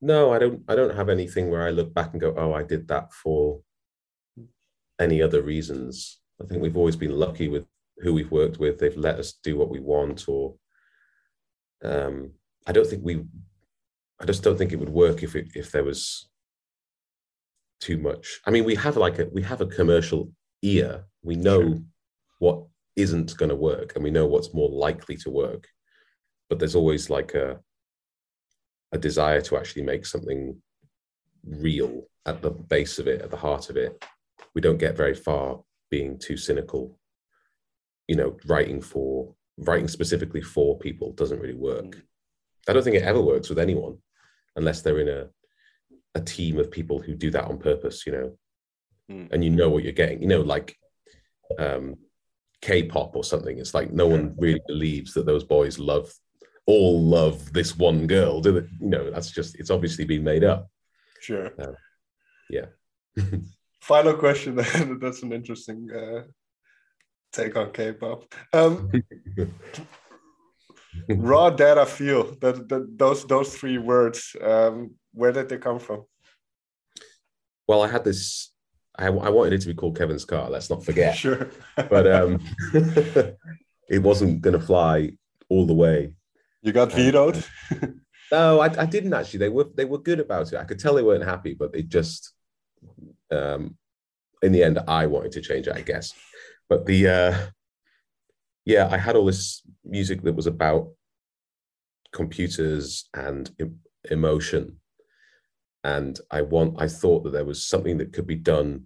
No 0.00 0.32
i 0.32 0.38
don't 0.38 0.62
i 0.68 0.74
don't 0.74 0.94
have 0.94 1.08
anything 1.08 1.50
where 1.50 1.66
i 1.66 1.70
look 1.70 1.94
back 1.94 2.12
and 2.12 2.20
go 2.20 2.34
oh 2.36 2.52
i 2.52 2.62
did 2.62 2.86
that 2.88 3.12
for 3.12 3.60
any 5.00 5.20
other 5.20 5.42
reasons. 5.42 6.20
I 6.40 6.44
think 6.46 6.62
we've 6.62 6.76
always 6.76 6.96
been 6.96 7.18
lucky 7.18 7.48
with 7.48 7.66
who 7.98 8.14
we've 8.14 8.30
worked 8.30 8.58
with. 8.58 8.78
They've 8.78 8.96
let 8.96 9.18
us 9.18 9.32
do 9.42 9.56
what 9.56 9.70
we 9.70 9.80
want 9.80 10.28
or 10.28 10.54
um 11.82 12.32
i 12.66 12.72
don't 12.72 12.86
think 12.86 13.04
we 13.04 13.24
I 14.20 14.24
just 14.24 14.42
don't 14.42 14.56
think 14.56 14.72
it 14.72 14.78
would 14.78 14.90
work 14.90 15.22
if 15.22 15.34
it, 15.34 15.48
if 15.54 15.70
there 15.72 15.84
was 15.84 16.28
too 17.80 17.98
much. 17.98 18.40
I 18.46 18.50
mean, 18.50 18.64
we 18.64 18.74
have 18.76 18.96
like 18.96 19.18
a 19.18 19.26
we 19.32 19.42
have 19.42 19.60
a 19.60 19.66
commercial 19.66 20.32
ear. 20.62 21.04
We 21.22 21.36
know 21.36 21.60
sure. 21.60 21.80
what 22.38 22.64
isn't 22.96 23.36
going 23.36 23.50
to 23.50 23.56
work, 23.56 23.94
and 23.94 24.04
we 24.04 24.10
know 24.10 24.26
what's 24.26 24.54
more 24.54 24.70
likely 24.70 25.16
to 25.18 25.30
work. 25.30 25.68
But 26.48 26.58
there's 26.58 26.74
always 26.74 27.10
like 27.10 27.34
a 27.34 27.60
a 28.92 28.98
desire 28.98 29.40
to 29.42 29.56
actually 29.56 29.82
make 29.82 30.06
something 30.06 30.56
real 31.44 32.04
at 32.26 32.40
the 32.40 32.50
base 32.50 32.98
of 32.98 33.08
it, 33.08 33.20
at 33.20 33.30
the 33.30 33.36
heart 33.36 33.68
of 33.68 33.76
it. 33.76 34.02
We 34.54 34.60
don't 34.60 34.78
get 34.78 34.96
very 34.96 35.14
far 35.14 35.60
being 35.90 36.18
too 36.18 36.36
cynical. 36.36 36.98
You 38.06 38.16
know, 38.16 38.36
writing 38.46 38.80
for 38.80 39.34
writing 39.58 39.88
specifically 39.88 40.40
for 40.40 40.78
people 40.78 41.12
doesn't 41.12 41.40
really 41.40 41.54
work. 41.54 41.84
Mm. 41.84 42.02
I 42.68 42.72
don't 42.72 42.82
think 42.82 42.96
it 42.96 43.02
ever 43.02 43.20
works 43.20 43.48
with 43.48 43.58
anyone 43.58 43.98
unless 44.56 44.82
they're 44.82 45.00
in 45.00 45.08
a 45.08 45.28
a 46.16 46.20
team 46.20 46.58
of 46.58 46.70
people 46.70 47.00
who 47.00 47.14
do 47.14 47.30
that 47.30 47.44
on 47.44 47.58
purpose, 47.58 48.06
you 48.06 48.12
know, 48.12 48.38
Mm. 49.10 49.28
and 49.32 49.44
you 49.44 49.50
know 49.50 49.68
what 49.68 49.82
you're 49.84 49.92
getting. 49.92 50.22
You 50.22 50.28
know, 50.28 50.40
like 50.40 50.76
um, 51.58 51.96
K-pop 52.62 53.14
or 53.14 53.24
something. 53.24 53.58
It's 53.58 53.74
like 53.74 53.92
no 53.92 54.06
one 54.06 54.34
really 54.38 54.62
believes 54.66 55.12
that 55.14 55.26
those 55.26 55.44
boys 55.44 55.78
love 55.78 56.10
all 56.66 57.02
love 57.02 57.52
this 57.52 57.76
one 57.76 58.06
girl, 58.06 58.40
do 58.40 58.52
they? 58.52 58.66
You 58.80 58.88
know, 58.88 59.10
that's 59.10 59.30
just 59.30 59.56
it's 59.56 59.70
obviously 59.70 60.04
been 60.06 60.24
made 60.24 60.44
up. 60.44 60.70
Sure. 61.20 61.50
Uh, 61.60 61.72
yeah. 62.48 62.66
Final 63.80 64.14
question. 64.14 64.56
That's 65.00 65.22
an 65.22 65.32
interesting 65.32 65.90
uh, 65.90 66.22
take 67.32 67.54
on 67.56 67.70
K-pop. 67.72 68.34
Um, 68.54 68.90
raw 71.08 71.50
data 71.50 71.86
feel 71.86 72.36
that, 72.40 72.68
that 72.68 72.98
those 72.98 73.26
those 73.26 73.56
three 73.56 73.78
words. 73.78 74.36
Um, 74.40 74.92
where 75.12 75.32
did 75.32 75.48
they 75.48 75.58
come 75.58 75.78
from? 75.78 76.04
Well, 77.66 77.82
I 77.82 77.88
had 77.88 78.04
this. 78.04 78.52
I, 78.96 79.06
I 79.06 79.28
wanted 79.30 79.54
it 79.54 79.60
to 79.62 79.66
be 79.66 79.74
called 79.74 79.96
Kevin's 79.96 80.24
car. 80.24 80.48
Let's 80.50 80.70
not 80.70 80.84
forget. 80.84 81.16
Sure. 81.16 81.50
But 81.76 82.06
um, 82.06 82.40
it 83.88 84.02
wasn't 84.02 84.40
going 84.40 84.58
to 84.58 84.64
fly 84.64 85.12
all 85.48 85.66
the 85.66 85.74
way. 85.74 86.14
You 86.62 86.72
got 86.72 86.92
vetoed. 86.92 87.44
No, 88.32 88.60
I, 88.60 88.82
I 88.82 88.86
didn't 88.86 89.14
actually. 89.14 89.40
They 89.40 89.48
were 89.48 89.68
they 89.74 89.84
were 89.84 89.98
good 89.98 90.20
about 90.20 90.52
it. 90.52 90.58
I 90.58 90.64
could 90.64 90.78
tell 90.78 90.94
they 90.94 91.02
weren't 91.02 91.24
happy, 91.24 91.54
but 91.54 91.72
they 91.72 91.82
just 91.82 92.32
um 93.30 93.76
in 94.42 94.52
the 94.52 94.62
end 94.62 94.78
I 94.88 95.06
wanted 95.06 95.32
to 95.32 95.40
change 95.40 95.68
it, 95.68 95.76
I 95.76 95.82
guess. 95.82 96.12
But 96.68 96.86
the 96.86 97.08
uh 97.08 97.46
yeah, 98.64 98.88
I 98.90 98.98
had 98.98 99.16
all 99.16 99.26
this 99.26 99.62
music 99.84 100.22
that 100.22 100.34
was 100.34 100.46
about 100.46 100.88
computers 102.12 103.08
and 103.14 103.50
em- 103.60 103.80
emotion. 104.10 104.80
And 105.82 106.18
I 106.30 106.42
want 106.42 106.80
I 106.80 106.88
thought 106.88 107.24
that 107.24 107.32
there 107.32 107.44
was 107.44 107.66
something 107.66 107.98
that 107.98 108.12
could 108.12 108.26
be 108.26 108.36
done 108.36 108.84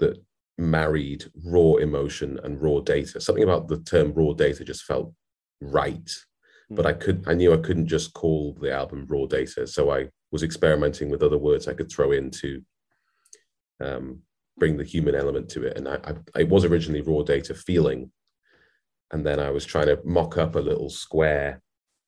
that 0.00 0.22
married 0.58 1.24
raw 1.44 1.74
emotion 1.76 2.38
and 2.44 2.60
raw 2.60 2.80
data. 2.80 3.20
Something 3.20 3.44
about 3.44 3.68
the 3.68 3.78
term 3.78 4.12
raw 4.12 4.32
data 4.32 4.64
just 4.64 4.84
felt 4.84 5.12
right 5.60 6.10
but 6.70 6.86
I 6.86 6.92
could 6.92 7.24
I 7.26 7.34
knew 7.34 7.52
I 7.52 7.58
couldn't 7.58 7.88
just 7.88 8.14
call 8.14 8.56
the 8.60 8.72
album 8.72 9.06
raw 9.08 9.26
data. 9.26 9.66
So 9.66 9.90
I 9.90 10.08
was 10.30 10.42
experimenting 10.42 11.10
with 11.10 11.22
other 11.22 11.38
words 11.38 11.68
I 11.68 11.74
could 11.74 11.90
throw 11.90 12.12
in 12.12 12.30
to 12.30 12.62
um, 13.80 14.20
bring 14.56 14.76
the 14.76 14.84
human 14.84 15.14
element 15.14 15.48
to 15.50 15.64
it. 15.64 15.76
And 15.76 15.88
I, 15.88 15.98
I 16.04 16.40
it 16.40 16.48
was 16.48 16.64
originally 16.64 17.02
raw 17.02 17.22
data 17.22 17.54
feeling, 17.54 18.10
and 19.12 19.24
then 19.24 19.38
I 19.38 19.50
was 19.50 19.64
trying 19.64 19.86
to 19.86 20.00
mock 20.04 20.38
up 20.38 20.54
a 20.54 20.60
little 20.60 20.90
square 20.90 21.60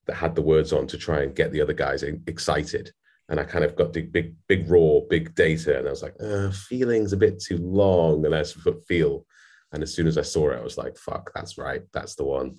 that 0.07 0.15
had 0.17 0.35
the 0.35 0.43
words 0.43 0.73
on 0.73 0.87
to 0.89 0.99
try 0.99 1.23
and 1.23 1.35
get 1.35 1.53
the 1.53 1.61
other 1.61 1.73
guys 1.73 2.03
excited. 2.03 2.93
And 3.29 3.41
I 3.41 3.45
kind 3.45 3.65
of 3.65 3.75
got 3.75 3.93
the 3.93 4.03
big, 4.03 4.35
big 4.47 4.71
raw, 4.71 5.01
big 5.11 5.35
data, 5.35 5.79
and 5.79 5.89
I 5.89 5.91
was 5.91 6.03
like, 6.03 6.15
uh, 6.21 6.51
feeling's 6.53 7.13
a 7.13 7.17
bit 7.17 7.41
too 7.41 7.59
long, 7.59 8.25
and 8.25 8.35
I 8.35 8.45
put 8.63 8.87
feel. 8.87 9.27
And 9.73 9.83
as 9.83 9.93
soon 9.93 10.07
as 10.07 10.17
I 10.17 10.23
saw 10.23 10.51
it, 10.51 10.59
I 10.61 10.63
was 10.63 10.79
like, 10.79 10.97
fuck, 10.97 11.33
that's 11.35 11.59
right, 11.59 11.83
that's 11.93 12.15
the 12.15 12.25
one. 12.25 12.57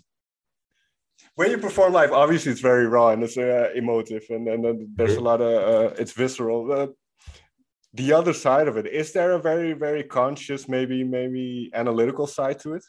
when 1.36 1.52
you 1.52 1.58
perform 1.58 1.94
live, 1.94 2.12
obviously 2.12 2.52
it's 2.52 2.62
very 2.62 2.86
raw 2.88 3.10
and 3.10 3.24
it's 3.24 3.38
uh, 3.38 3.70
emotive, 3.76 4.26
and 4.30 4.48
and 4.48 4.64
then 4.64 4.90
there's 4.96 5.16
a 5.16 5.22
lot 5.22 5.42
of 5.42 5.54
uh, 5.92 5.94
it's 5.98 6.12
visceral. 6.12 6.72
Uh, 6.72 6.88
the 7.94 8.12
other 8.14 8.34
side 8.34 8.68
of 8.68 8.76
it 8.78 8.88
is 8.88 9.14
there 9.14 9.32
a 9.32 9.40
very 9.40 9.74
very 9.74 10.04
conscious, 10.04 10.68
maybe 10.68 11.04
maybe 11.04 11.72
analytical 11.74 12.28
side 12.28 12.60
to 12.60 12.74
it? 12.74 12.84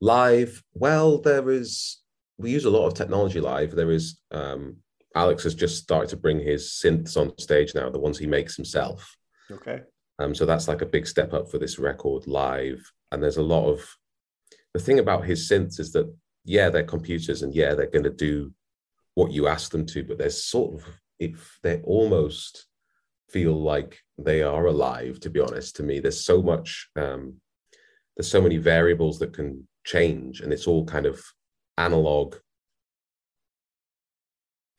Live 0.00 0.62
well 0.74 1.18
there 1.18 1.50
is 1.50 2.00
we 2.38 2.50
use 2.50 2.66
a 2.66 2.70
lot 2.70 2.86
of 2.86 2.94
technology 2.94 3.40
live. 3.40 3.74
There 3.74 3.90
is 3.90 4.20
um 4.30 4.76
alex 5.14 5.44
has 5.44 5.54
just 5.54 5.82
started 5.82 6.10
to 6.10 6.16
bring 6.16 6.38
his 6.38 6.78
synths 6.82 7.16
on 7.16 7.36
stage 7.38 7.74
now 7.74 7.88
the 7.88 7.98
ones 7.98 8.18
he 8.18 8.26
makes 8.26 8.56
himself. 8.56 9.16
Okay. 9.50 9.80
um 10.18 10.34
so 10.34 10.44
that's 10.44 10.68
like 10.68 10.82
a 10.82 10.86
big 10.86 11.06
step 11.06 11.32
up 11.32 11.50
for 11.50 11.58
this 11.58 11.78
record 11.78 12.26
live. 12.26 12.90
And 13.10 13.22
there's 13.22 13.38
a 13.38 13.42
lot 13.42 13.68
of 13.68 13.88
the 14.74 14.80
thing 14.80 14.98
about 14.98 15.24
his 15.24 15.48
synths 15.48 15.80
is 15.80 15.92
that 15.92 16.12
yeah 16.44 16.68
they're 16.68 16.82
computers 16.84 17.42
and 17.42 17.54
yeah 17.54 17.74
they're 17.74 17.86
going 17.90 18.04
to 18.04 18.10
do 18.10 18.52
what 19.14 19.32
you 19.32 19.48
ask 19.48 19.70
them 19.70 19.86
to 19.86 20.04
but 20.04 20.18
there's 20.18 20.44
sort 20.44 20.74
of 20.74 20.84
if 21.18 21.58
they 21.62 21.80
almost 21.82 22.66
feel 23.30 23.58
like 23.60 23.98
they 24.18 24.42
are 24.42 24.66
alive 24.66 25.18
to 25.20 25.30
be 25.30 25.40
honest 25.40 25.76
to 25.76 25.82
me. 25.82 26.00
There's 26.00 26.24
so 26.24 26.42
much 26.42 26.90
um 26.96 27.40
there's 28.16 28.30
so 28.30 28.40
many 28.40 28.56
variables 28.56 29.18
that 29.18 29.32
can 29.32 29.66
change 29.86 30.40
and 30.40 30.52
it's 30.52 30.66
all 30.66 30.84
kind 30.84 31.06
of 31.06 31.24
analog 31.78 32.36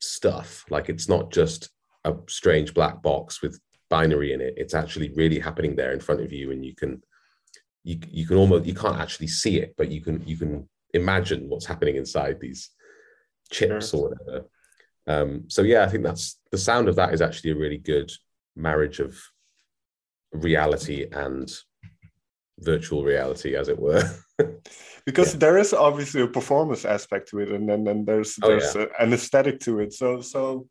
stuff. 0.00 0.64
Like 0.70 0.88
it's 0.88 1.08
not 1.08 1.32
just 1.32 1.70
a 2.04 2.14
strange 2.28 2.74
black 2.74 3.02
box 3.02 3.42
with 3.42 3.58
binary 3.90 4.32
in 4.32 4.40
it. 4.40 4.54
It's 4.56 4.74
actually 4.74 5.10
really 5.14 5.40
happening 5.40 5.74
there 5.74 5.92
in 5.92 6.00
front 6.00 6.20
of 6.20 6.32
you 6.32 6.52
and 6.52 6.64
you 6.64 6.76
can 6.76 7.02
you, 7.84 7.98
you 8.10 8.26
can 8.26 8.36
almost 8.36 8.66
you 8.66 8.74
can't 8.74 9.00
actually 9.00 9.28
see 9.28 9.58
it 9.58 9.74
but 9.78 9.90
you 9.90 10.02
can 10.02 10.22
you 10.26 10.36
can 10.36 10.68
imagine 10.92 11.48
what's 11.48 11.66
happening 11.66 11.96
inside 11.96 12.38
these 12.38 12.70
chips 13.50 13.94
or 13.94 14.10
whatever. 14.10 14.46
Um 15.06 15.44
so 15.48 15.62
yeah 15.62 15.84
i 15.84 15.88
think 15.88 16.04
that's 16.04 16.38
the 16.50 16.58
sound 16.58 16.88
of 16.88 16.96
that 16.96 17.14
is 17.14 17.22
actually 17.22 17.52
a 17.52 17.56
really 17.56 17.78
good 17.78 18.10
marriage 18.56 19.00
of 19.00 19.16
reality 20.32 21.06
and 21.10 21.50
virtual 22.60 23.04
reality 23.04 23.54
as 23.56 23.68
it 23.68 23.78
were 23.78 24.02
because 25.06 25.32
Yeah. 25.34 25.38
there 25.38 25.58
is 25.58 25.72
obviously 25.72 26.22
a 26.22 26.26
performance 26.26 26.84
aspect 26.84 27.28
to 27.30 27.38
it 27.40 27.48
and 27.50 27.68
then, 27.68 27.84
then 27.84 28.04
there's 28.04 28.38
Oh, 28.42 28.48
there's 28.48 28.74
a, 28.76 28.88
an 28.98 29.12
aesthetic 29.12 29.60
to 29.60 29.80
it 29.80 29.92
so 29.92 30.20
so 30.20 30.66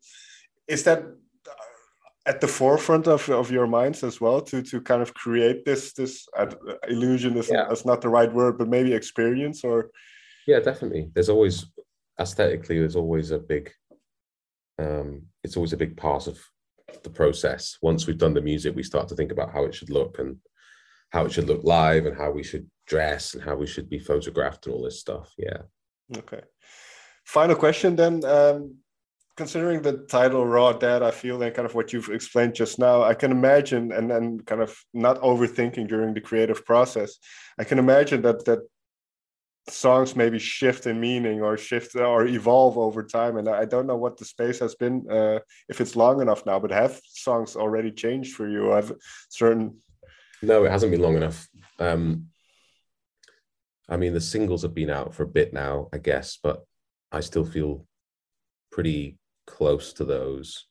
is 0.66 0.82
that 0.84 1.00
uh, 1.48 1.50
at 2.26 2.40
the 2.40 2.48
forefront 2.48 3.06
of, 3.08 3.28
of 3.30 3.50
your 3.50 3.66
minds 3.66 4.02
as 4.04 4.20
well 4.20 4.40
to 4.42 4.62
to 4.62 4.80
kind 4.80 5.02
of 5.02 5.14
create 5.14 5.64
this 5.64 5.92
this 5.94 6.26
uh, 6.36 6.46
illusion 6.88 7.36
is 7.36 7.48
Yeah. 7.50 7.64
that's 7.68 7.86
not 7.86 8.00
the 8.02 8.08
right 8.10 8.32
word 8.32 8.58
but 8.58 8.68
maybe 8.68 8.92
experience 8.94 9.64
or 9.64 9.90
Yeah, 10.46 10.60
definitely. 10.60 11.10
There's 11.14 11.28
always 11.30 11.66
aesthetically, 12.20 12.78
there's 12.78 12.96
always 12.96 13.30
a 13.30 13.38
big 13.38 13.70
um 14.78 15.22
it's 15.44 15.56
always 15.56 15.72
a 15.72 15.76
big 15.84 15.96
part 15.96 16.26
of 16.26 16.36
the 17.02 17.10
process. 17.10 17.78
Once 17.82 18.06
we've 18.06 18.18
done 18.24 18.34
the 18.34 18.40
music, 18.52 18.74
we 18.76 18.82
start 18.82 19.08
to 19.08 19.14
think 19.16 19.32
about 19.32 19.52
how 19.52 19.64
it 19.66 19.74
should 19.74 19.90
look 19.90 20.18
and 20.18 20.36
how 21.10 21.24
it 21.24 21.32
should 21.32 21.46
look 21.46 21.64
live 21.64 22.06
and 22.06 22.16
how 22.16 22.30
we 22.30 22.42
should 22.42 22.68
dress 22.86 23.34
and 23.34 23.42
how 23.42 23.54
we 23.54 23.66
should 23.66 23.88
be 23.88 23.98
photographed 23.98 24.66
and 24.66 24.74
all 24.74 24.82
this 24.82 25.00
stuff. 25.00 25.32
Yeah. 25.36 25.62
okay 26.16 26.40
final 27.24 27.54
question 27.54 27.94
then 27.94 28.24
um 28.24 28.74
considering 29.36 29.82
the 29.82 29.98
title 30.08 30.44
raw 30.46 30.72
data 30.72 31.12
feel 31.12 31.42
and 31.42 31.54
kind 31.54 31.66
of 31.66 31.74
what 31.74 31.92
you've 31.92 32.08
explained 32.08 32.54
just 32.54 32.78
now 32.78 33.02
i 33.02 33.14
can 33.14 33.30
imagine 33.30 33.92
and 33.92 34.10
then 34.10 34.40
kind 34.40 34.62
of 34.62 34.76
not 34.94 35.20
overthinking 35.20 35.86
during 35.86 36.14
the 36.14 36.20
creative 36.20 36.64
process 36.64 37.18
i 37.60 37.64
can 37.64 37.78
imagine 37.78 38.22
that 38.22 38.44
that 38.46 38.60
songs 39.68 40.16
maybe 40.16 40.38
shift 40.38 40.86
in 40.86 40.98
meaning 40.98 41.42
or 41.42 41.58
shift 41.58 41.94
or 41.94 42.26
evolve 42.26 42.78
over 42.78 43.02
time 43.02 43.36
and 43.36 43.48
i 43.48 43.66
don't 43.66 43.86
know 43.86 43.96
what 44.04 44.16
the 44.16 44.24
space 44.24 44.58
has 44.58 44.74
been 44.74 45.04
uh, 45.10 45.38
if 45.68 45.80
it's 45.82 45.94
long 45.94 46.22
enough 46.22 46.46
now 46.46 46.58
but 46.58 46.70
have 46.70 46.98
songs 47.04 47.54
already 47.54 47.92
changed 47.92 48.34
for 48.34 48.48
you 48.48 48.70
have 48.70 48.90
certain 49.28 49.76
No, 50.42 50.64
it 50.64 50.70
hasn't 50.70 50.92
been 50.92 51.00
long 51.02 51.16
enough. 51.16 51.48
Um 51.78 52.26
I 53.88 53.96
mean 53.96 54.12
the 54.12 54.20
singles 54.20 54.62
have 54.62 54.74
been 54.74 54.90
out 54.90 55.14
for 55.14 55.22
a 55.22 55.28
bit 55.28 55.52
now, 55.52 55.88
I 55.92 55.98
guess, 55.98 56.38
but 56.42 56.64
I 57.10 57.20
still 57.20 57.44
feel 57.44 57.86
pretty 58.70 59.18
close 59.46 59.92
to 59.94 60.04
those. 60.04 60.66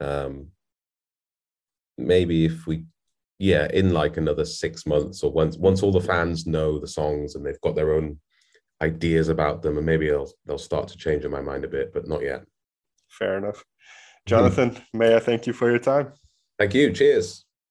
Um 0.00 0.48
maybe 1.96 2.44
if 2.44 2.66
we 2.66 2.84
yeah, 3.38 3.68
in 3.72 3.92
like 3.92 4.16
another 4.16 4.44
six 4.44 4.86
months 4.86 5.22
or 5.22 5.30
once 5.30 5.56
once 5.56 5.82
all 5.82 5.92
the 5.92 6.00
fans 6.00 6.46
know 6.46 6.78
the 6.78 6.88
songs 6.88 7.34
and 7.34 7.44
they've 7.44 7.60
got 7.60 7.74
their 7.76 7.94
own 7.94 8.18
ideas 8.82 9.30
about 9.30 9.62
them, 9.62 9.78
and 9.78 9.86
maybe 9.86 10.06
they'll 10.08 10.30
they'll 10.44 10.58
start 10.58 10.88
to 10.88 10.98
change 10.98 11.24
in 11.24 11.30
my 11.30 11.40
mind 11.40 11.64
a 11.64 11.68
bit, 11.68 11.92
but 11.94 12.06
not 12.06 12.22
yet. 12.22 12.44
fair 13.08 13.38
enough 13.38 13.64
jonathan 14.26 14.76
may 14.92 15.14
i 15.16 15.20
thank 15.20 15.46
you 15.46 15.52
for 15.54 15.70
your 15.70 15.78
time 15.78 16.12
Thank 16.58 16.74
you. 16.74 16.92
Cheers. 16.92 17.45